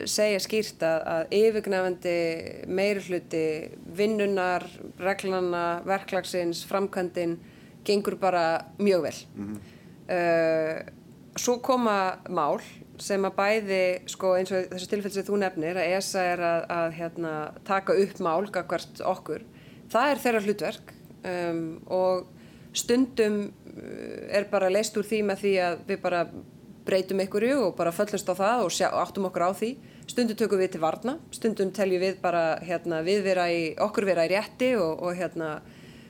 segja 0.04 0.40
skýrt 0.40 0.82
að, 0.84 1.06
að 1.08 1.36
yfirgnafandi 1.38 2.16
meiri 2.68 3.00
hluti 3.00 3.44
vinnunar, 3.96 4.66
reglana, 5.00 5.82
verklagsins, 5.86 6.66
framkvæmdinn 6.68 7.38
gengur 7.88 8.18
bara 8.20 8.66
mjög 8.78 9.02
vel. 9.02 9.16
Mm 9.36 9.48
-hmm. 9.48 9.60
uh, 10.12 10.82
svo 11.36 11.58
koma 11.60 12.20
mál 12.30 12.60
sem 13.04 13.26
að 13.28 13.36
bæði, 13.38 13.82
sko, 14.12 14.34
eins 14.40 14.52
og 14.54 14.68
þessu 14.74 14.90
tilfell 14.92 15.14
sem 15.14 15.28
þú 15.28 15.40
nefnir, 15.44 15.80
að 15.80 15.96
ESA 15.96 16.26
er 16.34 16.44
að, 16.44 16.68
að 16.76 16.94
hérna, 17.00 17.34
taka 17.68 17.96
upp 18.04 18.22
mál 18.26 18.50
hvert 18.52 19.02
okkur, 19.14 19.46
það 19.92 20.12
er 20.12 20.24
þeirra 20.26 20.44
hlutverk 20.46 20.94
um, 21.32 21.64
og 21.88 22.30
stundum 22.78 23.42
uh, 23.50 24.24
er 24.36 24.50
bara 24.52 24.72
leist 24.72 24.98
úr 25.00 25.08
því 25.08 25.24
með 25.32 25.44
því 25.46 25.54
að 25.66 25.84
við 25.90 26.02
bara 26.04 26.24
breytum 26.90 27.22
einhverju 27.22 27.58
og 27.68 27.74
bara 27.78 27.94
föllumst 27.94 28.30
á 28.30 28.36
það 28.36 28.66
og, 28.66 28.72
sjá, 28.74 28.88
áttum 28.98 29.28
okkur 29.30 29.46
á 29.46 29.52
því. 29.54 29.74
Stundum 30.10 30.38
tökum 30.38 30.62
við 30.62 30.72
til 30.74 30.82
varna, 30.82 31.20
stundum 31.36 31.70
teljum 31.76 32.02
við 32.02 32.16
bara 32.24 32.58
hérna, 32.66 33.04
við 33.06 33.22
vera 33.28 33.46
í, 33.54 33.60
okkur 33.78 34.08
vera 34.10 34.26
í 34.26 34.32
rétti 34.32 34.72
og, 34.80 35.04
og 35.06 35.20
hérna 35.20 35.60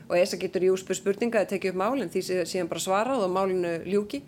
og 0.10 0.17
ESA 0.17 0.39
getur 0.41 0.65
í 0.65 0.69
úspur 0.73 0.97
spurninga 0.97 1.43
að 1.43 1.52
tekja 1.54 1.73
upp 1.73 1.80
mál 1.80 2.02
en 2.02 2.10
því 2.10 2.23
síðan 2.49 2.69
bara 2.71 2.82
svarað 2.82 3.25
og 3.28 3.34
málinu 3.34 3.75
ljúki 3.86 4.23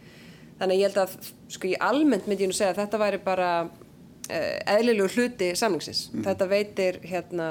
Þannig 0.61 0.75
að 0.75 0.81
ég 0.81 0.91
held 0.91 0.99
að, 1.01 1.29
sko 1.49 1.69
ég 1.71 1.81
almennt 1.81 2.27
myndi 2.29 2.45
ég 2.45 2.51
nú 2.51 2.53
segja 2.53 2.75
að 2.75 2.83
þetta 2.83 3.01
væri 3.01 3.19
bara 3.25 3.49
uh, 3.65 4.57
eðlilegu 4.75 5.09
hluti 5.15 5.47
samlingsins. 5.57 6.03
Mm. 6.11 6.25
Þetta 6.27 6.47
veitir 6.51 6.99
hérna 7.01 7.47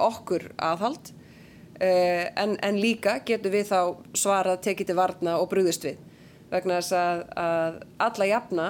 okkur 0.00 0.48
aðhald 0.56 1.12
uh, 1.12 2.24
en, 2.32 2.56
en 2.56 2.80
líka 2.80 3.18
getur 3.28 3.52
við 3.52 3.68
þá 3.68 3.80
svarað, 4.16 4.62
tekið 4.70 4.90
til 4.90 4.96
varna 4.96 5.36
og 5.42 5.50
brúðist 5.52 5.84
við. 5.84 6.00
Vegna 6.48 6.80
þess 6.80 6.96
að, 6.96 7.22
að 7.44 7.78
alla 8.06 8.30
jafna 8.30 8.66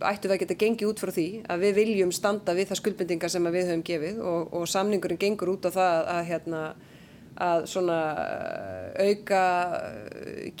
ættu 0.00 0.26
við 0.26 0.34
að 0.34 0.42
geta 0.42 0.58
gengið 0.64 0.90
út 0.90 1.02
frá 1.02 1.12
því 1.12 1.26
að 1.46 1.64
við 1.64 1.74
viljum 1.76 2.12
standa 2.14 2.54
við 2.56 2.70
það 2.70 2.80
skuldbendingar 2.80 3.32
sem 3.32 3.48
við 3.52 3.68
höfum 3.68 3.82
gefið 3.86 4.22
og, 4.24 4.54
og 4.56 4.70
samningurinn 4.72 5.20
gengur 5.20 5.52
út 5.54 5.68
á 5.68 5.70
það 5.70 5.92
að, 5.92 6.08
að 6.14 6.22
hérna 6.30 6.62
að 7.40 7.64
svona 7.70 7.98
eh, 8.24 9.10
auka 9.10 9.42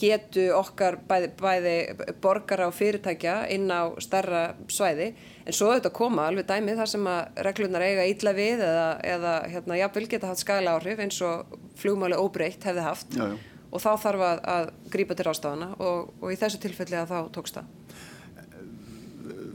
getu 0.00 0.46
okkar 0.56 0.98
bæði, 1.08 1.30
bæði 1.40 1.74
borgara 2.22 2.68
og 2.70 2.76
fyrirtækja 2.76 3.36
inn 3.54 3.68
á 3.68 3.92
starra 4.02 4.42
svæði. 4.70 5.10
En 5.44 5.56
svo 5.56 5.70
auðvitað 5.70 5.96
koma 5.96 6.28
alveg 6.28 6.48
dæmið 6.48 6.80
þar 6.82 6.92
sem 6.94 7.10
að 7.10 7.42
reglunar 7.48 7.86
eiga 7.86 8.06
ítla 8.08 8.34
við 8.36 8.64
eða, 8.66 8.88
eða 9.16 9.34
hérna 9.52 9.80
jáfnvel 9.82 10.06
geta 10.12 10.30
haft 10.30 10.44
skæla 10.44 10.78
áhrif 10.78 11.02
eins 11.04 11.20
og 11.26 11.58
flugmáli 11.80 12.18
óbreytt 12.20 12.64
hefði 12.68 12.86
haft. 12.86 13.12
Já, 13.16 13.26
já. 13.32 13.66
og 13.70 13.84
þá 13.84 13.92
þarf 14.06 14.26
að, 14.30 14.42
að 14.56 14.72
grípa 14.94 15.18
til 15.18 15.28
rástafana 15.28 15.74
og, 15.78 16.10
og 16.20 16.32
í 16.32 16.40
þessu 16.40 16.62
tilfelli 16.62 17.00
að 17.00 17.14
þá 17.14 17.20
tókst 17.36 17.60
það 17.60 17.76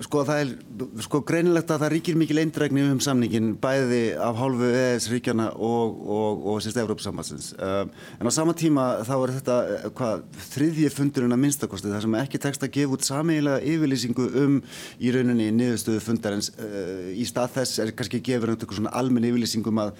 sko 0.04 0.24
það 0.28 0.42
er 0.44 1.04
sko 1.06 1.22
greinilegt 1.28 1.72
að 1.72 1.86
það 1.86 1.94
ríkir 1.96 2.20
mikil 2.20 2.42
eindrækni 2.42 2.86
um 2.90 3.02
samningin 3.04 3.54
bæði 3.62 4.04
af 4.20 4.40
hálfu 4.40 4.70
EES 4.70 5.10
ríkjana 5.14 5.52
og, 5.56 5.96
og, 6.18 6.46
og 6.52 6.62
sérst 6.64 6.80
Európa-sambansins 6.82 7.54
um, 7.56 7.94
en 8.20 8.30
á 8.30 8.34
sama 8.34 8.56
tíma 8.58 8.88
þá 9.08 9.14
er 9.16 9.34
þetta 9.38 9.58
eh, 9.76 9.88
hvað, 9.96 10.24
þriðji 10.52 10.92
fundurinn 10.94 11.36
að 11.36 11.42
minnstakosti 11.44 11.92
þar 11.92 12.06
sem 12.06 12.18
ekki 12.20 12.42
tekst 12.42 12.66
að 12.66 12.74
gefa 12.76 12.98
út 12.98 13.08
sameigilega 13.08 13.64
yfirlýsingu 13.74 14.28
um 14.44 14.58
í 15.00 15.14
rauninni 15.14 15.50
niðurstöðu 15.56 16.04
fundarins. 16.04 16.52
Uh, 16.60 17.12
í 17.16 17.26
stað 17.28 17.56
þess 17.60 17.82
er 17.84 17.94
kannski 17.98 18.22
gefur 18.26 18.54
einhvern 18.54 18.80
svona 18.80 18.94
almenn 18.98 19.28
yfirlýsingum 19.30 19.76
um 19.76 19.84
að, 19.86 19.94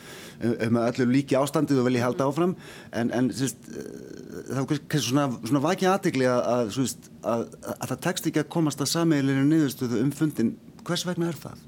um 0.68 0.80
að 0.82 0.90
öllu 0.92 1.10
líki 1.14 1.38
ástandið 1.40 1.82
og 1.82 1.90
velji 1.90 2.04
halda 2.04 2.30
áfram. 2.30 2.56
En, 2.96 3.12
en 3.16 3.32
sérst, 3.36 3.70
uh, 3.72 4.16
þá 4.52 4.62
kannski 4.72 5.04
svona, 5.10 5.28
svona 5.44 5.64
vakið 5.66 5.92
aðtegli 5.92 6.30
að, 6.32 6.80
að, 7.26 7.46
að 7.76 7.88
það 7.94 8.04
tekst 8.08 8.30
ekki 8.32 8.44
að 8.44 8.52
komast 8.58 8.84
að 8.84 8.92
sameigileginu 8.94 9.50
niðurstöðu 9.52 9.85
niðurstöðu 9.86 10.04
um 10.04 10.12
fundin, 10.12 10.54
hvers 10.86 11.06
vegna 11.06 11.30
er 11.30 11.38
það? 11.40 11.64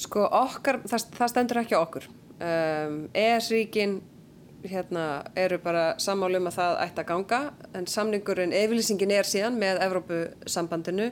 Sko 0.00 0.24
okkar, 0.24 0.80
það, 0.88 1.10
það 1.16 1.32
stendur 1.32 1.60
ekki 1.62 1.76
okkur. 1.78 2.06
Um, 2.40 2.96
ES-ríkin 3.14 4.00
hérna, 4.64 5.24
eru 5.36 5.58
bara 5.62 5.94
sammálum 6.00 6.48
að 6.48 6.56
það 6.58 6.78
ætti 6.84 7.02
að 7.02 7.10
ganga 7.10 7.40
en 7.76 7.86
samningurinn, 7.88 8.52
yfirlýsingin 8.52 9.12
er 9.12 9.28
síðan 9.28 9.58
með 9.60 9.80
Evrópusambandinu 9.86 11.10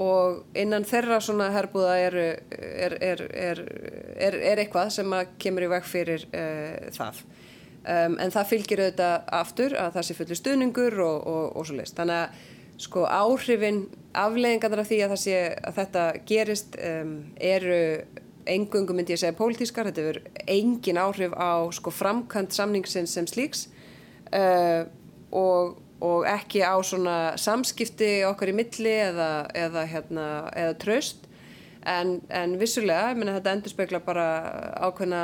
og 0.00 0.56
innan 0.56 0.86
þeirra 0.88 1.18
svona 1.20 1.50
herbúða 1.52 1.98
er, 2.00 2.16
er, 2.48 2.94
er, 3.28 3.60
er 4.16 4.62
eitthvað 4.62 4.94
sem 4.94 5.12
kemur 5.40 5.66
í 5.66 5.72
veg 5.74 5.88
fyrir 5.88 6.24
uh, 6.30 6.88
það. 6.94 7.20
Um, 7.80 8.16
en 8.20 8.32
það 8.32 8.48
fylgir 8.48 8.80
auðvitað 8.84 9.28
aftur 9.40 9.74
að 9.80 9.94
það 9.96 10.06
sé 10.06 10.16
fullir 10.16 10.38
stuðningur 10.40 10.98
og, 11.00 11.28
og, 11.28 11.44
og 11.56 11.68
svo 11.68 11.78
leist 11.78 11.96
þannig 11.96 12.26
að 12.26 12.48
sko 12.80 13.04
áhrifin 13.04 13.84
afleggingarnar 14.16 14.82
af 14.82 14.88
því 14.90 15.02
að, 15.06 15.14
sé, 15.20 15.36
að 15.68 15.76
þetta 15.76 16.06
gerist 16.28 16.78
um, 16.80 17.12
eru 17.36 17.82
engungum 18.50 18.98
myndi 18.98 19.14
ég 19.14 19.20
segja 19.20 19.36
pólitískar, 19.36 19.90
þetta 19.90 20.06
verður 20.06 20.40
engin 20.48 20.98
áhrif 20.98 21.36
á 21.36 21.68
sko 21.76 21.92
framkant 21.94 22.56
samningsins 22.56 23.14
sem 23.14 23.28
slíks. 23.28 23.68
Uh, 24.32 24.88
og, 25.34 25.78
og 26.02 26.26
ekki 26.26 26.62
á 26.64 26.74
svona 26.86 27.16
samskipti 27.38 28.20
okkar 28.26 28.52
í 28.52 28.56
milli 28.56 28.94
eða, 29.04 29.30
eða, 29.54 29.84
hérna, 29.90 30.26
eða 30.56 30.78
tröst 30.80 31.26
en, 31.86 32.20
en 32.28 32.56
vissulega, 32.60 33.10
ég 33.12 33.20
menna 33.20 33.36
þetta 33.38 33.54
endur 33.56 33.72
spekla 33.72 34.00
bara 34.04 34.26
ákveðna 34.86 35.22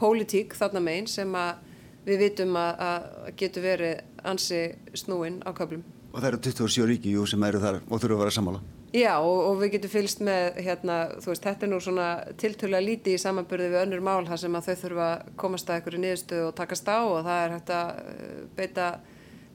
pólitík 0.00 0.56
þarna 0.58 0.82
megin 0.84 1.08
sem 1.10 1.34
að 1.36 1.66
við 2.06 2.22
vitum 2.24 2.56
að, 2.56 2.84
að 2.88 3.32
getur 3.40 3.66
verið 3.66 4.24
ansi 4.26 4.62
snúin 4.96 5.40
á 5.44 5.50
köflum. 5.56 5.84
Og 6.10 6.18
það 6.18 6.28
eru 6.32 6.42
27 6.48 6.86
ríki 6.90 7.14
jú, 7.14 7.24
sem 7.30 7.42
eru 7.46 7.62
þar 7.62 7.80
og 7.86 8.02
þurfa 8.02 8.16
að 8.16 8.22
vera 8.24 8.34
sammála. 8.34 8.60
Já 8.90 9.12
og, 9.22 9.36
og 9.46 9.60
við 9.60 9.76
getum 9.76 9.92
fylst 9.92 10.22
með 10.26 10.56
hérna, 10.66 10.96
þú 11.22 11.30
veist, 11.30 11.44
þetta 11.44 11.66
er 11.66 11.70
nú 11.70 11.78
svona 11.84 12.08
tiltölulega 12.40 12.82
líti 12.82 13.14
í 13.14 13.20
samanbyrði 13.22 13.68
við 13.70 13.82
önnur 13.84 14.02
mál 14.02 14.26
þar 14.26 14.40
sem 14.42 14.56
að 14.58 14.66
þau 14.66 14.80
þurfa 14.80 15.06
að 15.06 15.28
komast 15.38 15.70
að 15.70 15.78
einhverju 15.78 16.00
niðurstöðu 16.02 16.48
og 16.48 16.56
takast 16.58 16.90
á 16.90 16.98
og 16.98 17.20
það 17.28 17.42
er 17.44 17.54
hægt 17.54 17.72
að 17.76 18.00
uh, 18.00 18.40
beita 18.58 18.88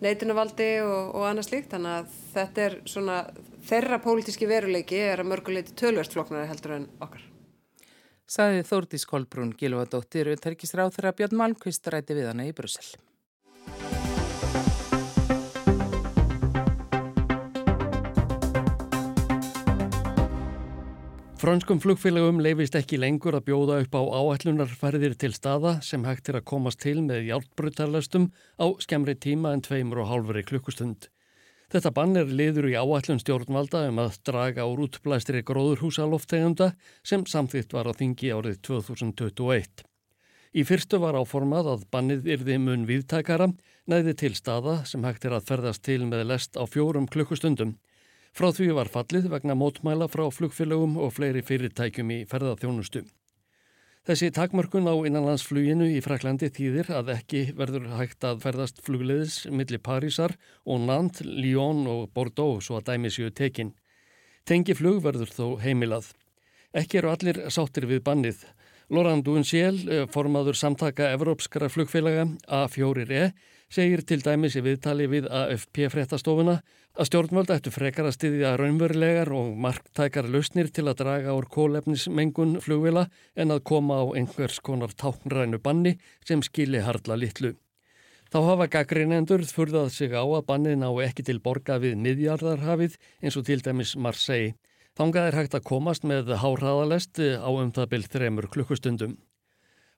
neitunarvaldi 0.06 0.70
og, 0.86 1.12
og 1.20 1.28
annað 1.28 1.50
slíkt 1.50 1.76
þannig 1.76 1.98
að 1.98 2.16
þetta 2.36 2.64
er 2.66 2.78
svona 2.88 3.18
þeirra 3.68 4.00
pólitíski 4.04 4.48
veruleiki 4.48 5.02
er 5.04 5.24
að 5.24 5.32
mörguleiti 5.34 5.76
tölverstfloknari 5.82 6.48
heldur 6.52 6.78
en 6.78 6.88
okkar. 7.04 7.26
Saði 8.26 8.64
Þórdís 8.66 9.04
Kolbrún 9.06 9.52
Gilvardóttir, 9.60 10.32
auðverkisráð 10.32 10.96
þeirra 10.96 11.14
Björn 11.20 11.38
Malmqvist 11.42 11.92
ræti 11.94 12.16
við 12.18 12.32
hana 12.32 12.48
í 12.48 12.56
Brussel. 12.58 12.88
Franskum 21.36 21.82
flugfélagum 21.84 22.38
leifist 22.40 22.78
ekki 22.80 22.96
lengur 22.96 23.36
að 23.36 23.50
bjóða 23.50 23.82
upp 23.84 23.96
á 24.00 24.02
áætlunarferðir 24.08 25.18
til 25.20 25.34
staða 25.36 25.74
sem 25.84 26.06
hægt 26.08 26.30
er 26.32 26.38
að 26.40 26.46
komast 26.48 26.80
til 26.80 27.02
með 27.04 27.26
hjálpbrutarlastum 27.28 28.30
á 28.56 28.72
skemmri 28.80 29.18
tíma 29.20 29.52
en 29.52 29.64
tveimur 29.66 30.00
og 30.06 30.08
hálfri 30.14 30.46
klukkustund. 30.48 31.10
Þetta 31.76 31.92
bann 31.98 32.16
er 32.16 32.32
liður 32.32 32.70
í 32.72 32.78
áætlun 32.80 33.20
stjórnvalda 33.20 33.82
um 33.90 34.00
að 34.06 34.16
draga 34.30 34.64
úr 34.70 34.86
útblæstri 34.86 35.42
gróðurhúsaloftegunda 35.44 36.70
sem 37.04 37.28
samþýtt 37.28 37.76
var 37.76 37.92
á 37.92 37.94
þingi 38.00 38.32
árið 38.32 38.62
2021. 38.70 39.84
Í 40.56 40.64
fyrstu 40.64 41.02
var 41.04 41.20
áformað 41.20 41.68
að 41.74 41.84
bannið 41.92 42.30
yrði 42.32 42.62
mun 42.64 42.88
viðtækara, 42.88 43.50
næði 43.92 44.16
til 44.24 44.32
staða 44.40 44.78
sem 44.88 45.04
hægt 45.04 45.28
er 45.28 45.36
að 45.36 45.50
ferðast 45.52 45.84
til 45.84 46.06
með 46.08 46.30
lest 46.30 46.56
á 46.56 46.64
fjórum 46.64 47.12
klukkustundum. 47.12 47.76
Frá 48.36 48.50
því 48.52 48.74
var 48.76 48.90
fallið 48.92 49.30
vegna 49.32 49.54
mótmæla 49.56 50.10
frá 50.12 50.26
flugfélögum 50.28 50.98
og 51.00 51.14
fleiri 51.16 51.40
fyrirtækjum 51.40 52.10
í 52.12 52.18
ferðarþjónustu. 52.28 53.06
Þessi 54.06 54.28
takmörkun 54.36 54.90
á 54.92 54.94
innanlandsfluginu 55.08 55.88
í 55.96 56.02
Fraklandi 56.04 56.50
þýðir 56.52 56.92
að 56.98 57.14
ekki 57.14 57.46
verður 57.56 57.88
hægt 57.96 58.28
að 58.28 58.44
ferðast 58.44 58.84
flugleðis 58.84 59.38
millir 59.48 59.80
Parísar 59.80 60.36
og 60.68 60.84
Nantes, 60.84 61.24
Lyon 61.24 61.88
og 61.88 62.12
Bordeaux 62.12 62.68
svo 62.68 62.82
að 62.82 62.92
dæmi 62.92 63.14
séu 63.16 63.32
tekin. 63.32 63.72
Tengi 64.44 64.76
flug 64.76 65.00
verður 65.08 65.32
þó 65.32 65.48
heimilað. 65.64 66.12
Ekki 66.76 67.00
eru 67.00 67.16
allir 67.16 67.40
sáttir 67.48 67.88
við 67.88 68.04
bannið. 68.04 68.44
Loran 68.90 69.24
Dunsjél, 69.26 69.80
eh, 69.90 70.06
formaður 70.14 70.54
samtaka 70.54 71.10
Evrópskara 71.16 71.70
flugfélaga 71.74 72.28
A4E, 72.46 73.32
segir 73.70 74.04
til 74.06 74.22
dæmis 74.22 74.54
í 74.56 74.62
viðtali 74.62 75.08
við 75.10 75.26
AFP 75.26 75.88
fréttastofuna 75.90 76.60
að 76.94 77.08
stjórnvöld 77.10 77.50
ættu 77.50 77.74
frekar 77.74 78.06
að 78.06 78.14
styðja 78.20 78.52
raunverulegar 78.62 79.32
og 79.34 79.58
marktækar 79.58 80.30
lausnir 80.30 80.70
til 80.70 80.86
að 80.86 81.00
draga 81.02 81.34
úr 81.34 81.48
kólefnismengun 81.50 82.60
flugvila 82.62 83.08
en 83.36 83.56
að 83.56 83.64
koma 83.64 83.98
á 84.00 84.06
einhvers 84.14 84.62
konar 84.62 84.94
táknrænu 84.94 85.58
banni 85.66 85.98
sem 86.24 86.46
skili 86.46 86.84
hardla 86.86 87.18
litlu. 87.18 87.56
Þá 88.30 88.40
hafa 88.52 88.70
gaggrinendur 88.70 89.42
þurðað 89.50 89.90
sig 89.98 90.14
á 90.14 90.22
að 90.22 90.46
bannið 90.46 90.78
ná 90.84 90.90
ekki 91.08 91.26
til 91.26 91.40
borga 91.42 91.80
við 91.82 91.98
miðjarðarhafið 92.06 93.00
eins 93.24 93.38
og 93.38 93.50
til 93.50 93.62
dæmis 93.66 93.96
Marseille. 93.98 94.54
Þangað 94.96 95.26
er 95.28 95.36
hægt 95.36 95.56
að 95.58 95.66
komast 95.68 96.06
með 96.08 96.30
háraðalest 96.40 97.20
á 97.20 97.50
um 97.52 97.72
það 97.76 97.90
byrð 97.92 98.12
þremur 98.14 98.46
klukkustundum. 98.54 99.18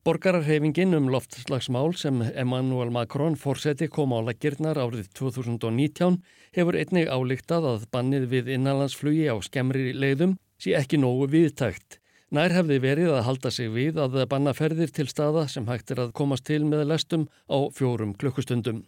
Borgararhefingin 0.07 0.95
um 0.97 1.10
loftslagsmál 1.12 1.91
sem 1.99 2.21
Emmanuel 2.31 2.89
Macron 2.95 3.36
fórseti 3.36 3.89
kom 3.91 4.15
á 4.15 4.23
laggirnar 4.23 4.79
árið 4.79 5.10
2019 5.19 6.17
hefur 6.55 6.77
einnig 6.79 7.12
álíktað 7.12 7.67
að 7.73 7.86
bannið 7.91 8.25
við 8.31 8.51
innanlandsflugi 8.55 9.27
á 9.27 9.36
skemmri 9.43 9.91
leiðum 9.93 10.38
sé 10.57 10.77
ekki 10.79 10.97
nógu 11.01 11.27
viðtækt. 11.33 11.99
Nær 12.31 12.55
hefði 12.55 12.79
verið 12.88 13.13
að 13.19 13.25
halda 13.27 13.51
sig 13.51 13.69
við 13.75 13.99
að 14.01 14.17
banna 14.31 14.55
ferðir 14.55 14.89
til 14.95 15.10
staða 15.12 15.45
sem 15.51 15.67
hægt 15.67 15.91
er 15.91 16.05
að 16.07 16.15
komast 16.17 16.47
til 16.47 16.63
með 16.65 16.88
lestum 16.89 17.27
á 17.51 17.69
fjórum 17.75 18.15
klukkustundum. 18.15 18.81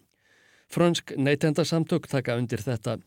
Frönsk 0.71 1.13
neytendasamtök 1.17 2.07
taka 2.07 2.39
undir 2.39 2.63
þetta. 2.63 2.97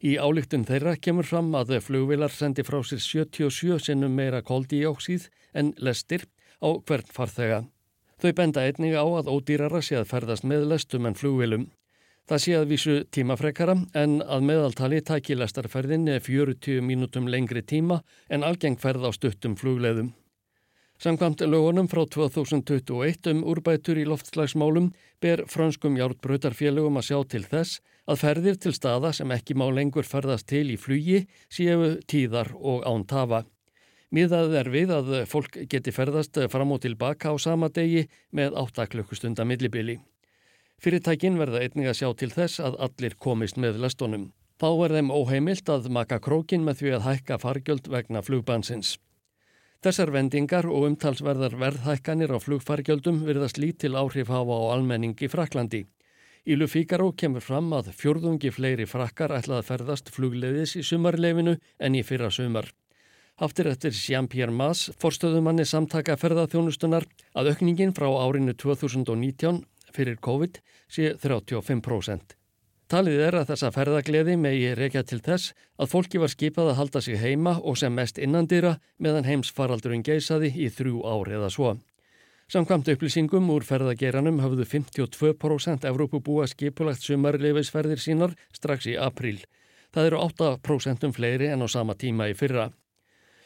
Í 0.00 0.14
álíktun 0.16 0.62
þeirra 0.64 0.94
kemur 0.96 1.26
fram 1.28 1.50
að 1.58 1.74
flugvilar 1.84 2.32
sendi 2.32 2.64
frá 2.64 2.78
sér 2.80 3.02
77 3.04 3.82
sinnum 3.84 4.14
meira 4.16 4.40
koldíóksíð 4.40 5.26
en 5.52 5.74
lestir 5.76 6.24
á 6.64 6.72
hvern 6.72 7.10
farþega. 7.12 7.58
Þau 8.20 8.32
benda 8.36 8.64
einnig 8.64 8.96
á 8.96 9.04
að 9.04 9.28
ódýrara 9.28 9.82
sé 9.84 9.98
að 10.00 10.08
ferðast 10.08 10.46
með 10.48 10.64
lestum 10.72 11.08
en 11.08 11.18
flugvilum. 11.20 11.68
Það 12.28 12.42
sé 12.44 12.56
að 12.56 12.70
vísu 12.72 12.96
tímafrekara 13.12 13.74
en 14.00 14.20
að 14.22 14.46
meðaltali 14.48 15.02
taki 15.04 15.36
lestarferðin 15.36 16.08
40 16.08 16.80
mínútum 16.80 17.28
lengri 17.28 17.60
tíma 17.60 18.00
en 18.28 18.44
algengferð 18.46 19.04
á 19.04 19.10
stuttum 19.12 19.56
flugleðum. 19.60 20.14
Samkvæmt 21.00 21.40
lögunum 21.48 21.88
frá 21.88 22.04
2021 22.04 23.28
um 23.32 23.38
úrbætur 23.48 23.96
í 23.96 24.04
loftslagsmálum 24.08 24.90
ber 25.20 25.46
franskum 25.48 25.96
járbröytarfélögum 25.96 27.00
að 27.00 27.06
sjá 27.08 27.18
til 27.24 27.46
þess 27.48 27.80
að 28.10 28.20
ferðir 28.24 28.58
til 28.58 28.72
staða 28.74 29.12
sem 29.14 29.30
ekki 29.30 29.54
má 29.54 29.68
lengur 29.70 30.06
ferðast 30.06 30.48
til 30.50 30.66
í 30.74 30.78
flugi 30.80 31.22
séu 31.52 31.96
tíðar 32.10 32.50
og 32.58 32.82
án 32.88 33.06
tafa. 33.06 33.44
Miðað 34.10 34.56
er 34.58 34.70
við 34.74 34.90
að 34.90 35.10
fólk 35.30 35.60
geti 35.70 35.94
ferðast 35.94 36.40
fram 36.50 36.74
og 36.74 36.82
tilbaka 36.82 37.30
á 37.30 37.34
sama 37.38 37.68
degi 37.70 38.08
með 38.34 38.56
8 38.58 38.88
klukkustunda 38.90 39.46
millibili. 39.46 40.00
Fyrirtækin 40.82 41.38
verða 41.38 41.60
einnig 41.62 41.90
að 41.90 41.98
sjá 42.00 42.08
til 42.18 42.30
þess 42.34 42.62
að 42.64 42.78
allir 42.86 43.14
komist 43.20 43.60
með 43.60 43.78
lastónum. 43.84 44.30
Þá 44.60 44.68
er 44.84 44.94
þeim 44.96 45.12
óheimilt 45.14 45.70
að 45.72 45.86
maka 45.94 46.18
krókin 46.20 46.66
með 46.66 46.80
því 46.80 46.90
að 46.96 47.06
hækka 47.06 47.38
fargjöld 47.40 47.86
vegna 47.92 48.24
flugbansins. 48.24 48.96
Þessar 49.80 50.10
vendingar 50.12 50.66
og 50.68 50.90
umtalsverðar 50.90 51.54
verðhækkanir 51.56 52.34
á 52.34 52.38
flugfargjöldum 52.42 53.22
virðast 53.24 53.60
lítil 53.62 53.94
áhrif 53.96 54.28
hafa 54.28 54.58
á 54.58 54.62
almenning 54.74 55.14
í 55.16 55.30
Fraklandi. 55.32 55.86
Ílu 56.48 56.66
Fíkaró 56.72 57.10
kemur 57.12 57.44
fram 57.44 57.68
að 57.76 57.90
fjörðungi 57.98 58.48
fleiri 58.54 58.86
frakkar 58.88 59.34
ætlað 59.36 59.58
að 59.60 59.66
ferðast 59.68 60.12
flugleiðis 60.14 60.76
í 60.80 60.84
sumarleifinu 60.88 61.58
en 61.78 61.98
í 61.98 62.00
fyrra 62.06 62.30
sumar. 62.32 62.70
Aftur 63.40 63.68
eftir 63.68 63.92
Jean-Pierre 63.92 64.52
Maas, 64.52 64.86
forstöðumanni 65.00 65.64
samtaka 65.68 66.16
ferðarþjónustunar, 66.20 67.06
að 67.36 67.52
aukningin 67.52 67.92
frá 67.96 68.08
árinu 68.08 68.52
2019 68.56 69.62
fyrir 69.92 70.16
COVID 70.20 70.60
sé 70.88 71.14
35%. 71.20 72.36
Talið 72.90 73.20
er 73.22 73.36
að 73.38 73.52
þessa 73.52 73.68
ferðagleði 73.70 74.34
megi 74.40 74.72
reykja 74.74 75.04
til 75.06 75.20
þess 75.22 75.52
að 75.78 75.92
fólki 75.92 76.18
var 76.18 76.32
skipað 76.32 76.72
að 76.72 76.78
halda 76.80 77.04
sig 77.04 77.20
heima 77.20 77.58
og 77.62 77.78
sem 77.78 77.94
mest 77.94 78.18
innandýra 78.18 78.78
meðan 78.98 79.28
heimsfaraldurinn 79.28 80.02
geisaði 80.02 80.50
í 80.56 80.72
þrjú 80.74 81.04
ár 81.04 81.30
eða 81.36 81.52
svo. 81.54 81.76
Samkvæmt 82.50 82.88
upplýsingum 82.90 83.46
úr 83.54 83.62
ferðageranum 83.62 84.40
hafðu 84.42 84.64
52% 84.66 85.84
Evrópubúa 85.86 86.48
skipulagt 86.50 87.04
sumarleifisferðir 87.06 88.00
sínar 88.02 88.32
strax 88.50 88.88
í 88.90 88.96
apríl. 88.98 89.36
Það 89.94 90.08
eru 90.08 90.18
8% 90.24 91.12
fleiri 91.14 91.46
en 91.54 91.62
á 91.62 91.70
sama 91.70 91.94
tíma 91.94 92.26
í 92.26 92.34
fyrra. 92.34 92.72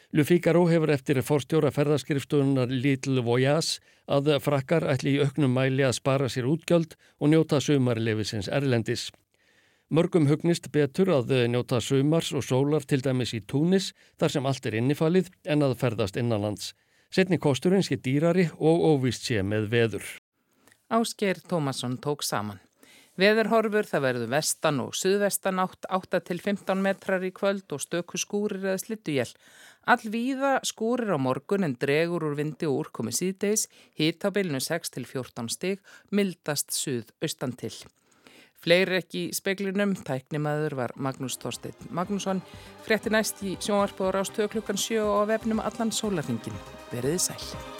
Le 0.09 0.25
Figaro 0.25 0.63
hefur 0.71 0.89
eftir 0.95 1.19
forstjóra 1.21 1.69
ferðarskrifstunar 1.75 2.73
Little 2.73 3.21
Voyage 3.21 3.77
að 4.09 4.31
frakkar 4.41 4.87
ætli 4.89 5.13
í 5.13 5.21
auknum 5.21 5.53
mæli 5.53 5.85
að 5.85 5.99
spara 5.99 6.25
sér 6.25 6.49
útgjöld 6.49 6.97
og 7.19 7.29
njóta 7.29 7.59
sumarlefisins 7.61 8.49
erlendis. 8.49 9.11
Mörgum 9.93 10.25
hugnist 10.31 10.71
betur 10.73 11.13
að 11.13 11.35
njóta 11.53 11.77
sumars 11.77 12.33
og 12.33 12.41
sólar 12.41 12.89
til 12.89 13.05
dæmis 13.05 13.35
í 13.37 13.43
túnis 13.45 13.91
þar 14.17 14.33
sem 14.33 14.49
allt 14.49 14.65
er 14.65 14.79
innifalið 14.81 15.29
en 15.45 15.61
að 15.61 15.77
ferðast 15.83 16.17
innanlands. 16.17 16.73
Setni 17.15 17.37
kosturinn 17.39 17.83
sé 17.85 17.95
dýrari 17.95 18.43
og 18.59 18.81
óvist 18.89 19.23
sé 19.29 19.39
með 19.39 19.69
veður. 19.71 20.07
Ásker 20.91 21.37
Tómasson 21.47 21.93
tók 22.03 22.25
saman. 22.27 22.59
Veðurhorfur 23.15 23.87
það 23.87 24.03
verður 24.03 24.31
vestan 24.33 24.81
og 24.83 24.97
suðvestan 24.99 25.61
átt 25.63 25.87
8 25.95 26.19
til 26.27 26.41
15 26.43 26.83
metrar 26.83 27.23
í 27.23 27.31
kvöld 27.31 27.71
og 27.71 27.79
stöku 27.85 28.19
skúrir 28.19 28.59
eða 28.65 28.81
slittuél. 28.83 29.31
Allvíða 29.87 30.57
skúrir 30.67 31.15
á 31.15 31.19
morgun 31.29 31.63
en 31.63 31.79
dregur 31.79 32.27
úr 32.27 32.35
vindi 32.35 32.67
og 32.67 32.81
úrkomi 32.81 33.15
síðdeis, 33.15 33.69
hít 33.95 34.27
á 34.27 34.35
bylnu 34.35 34.59
6 34.59 34.91
til 34.97 35.07
14 35.07 35.47
stig, 35.55 35.79
mildast 36.11 36.75
suð 36.75 37.15
austan 37.23 37.55
til. 37.55 37.77
Fleiri 38.63 38.99
ekki 39.01 39.27
í 39.27 39.35
speklinum, 39.35 39.93
tæknimaður 40.07 40.77
var 40.79 40.95
Magnús 40.97 41.37
Þorstein 41.41 41.93
Magnússon, 41.95 42.41
frétti 42.87 43.13
næst 43.13 43.43
í 43.45 43.57
sjónvarpóður 43.59 44.21
ástöðu 44.23 44.55
klukkan 44.55 44.79
sjö 44.81 45.03
og 45.05 45.25
á 45.27 45.35
vefnum 45.35 45.63
allan 45.63 45.93
sólarhingin. 45.93 46.61
Verðið 46.93 47.25
sæl. 47.29 47.74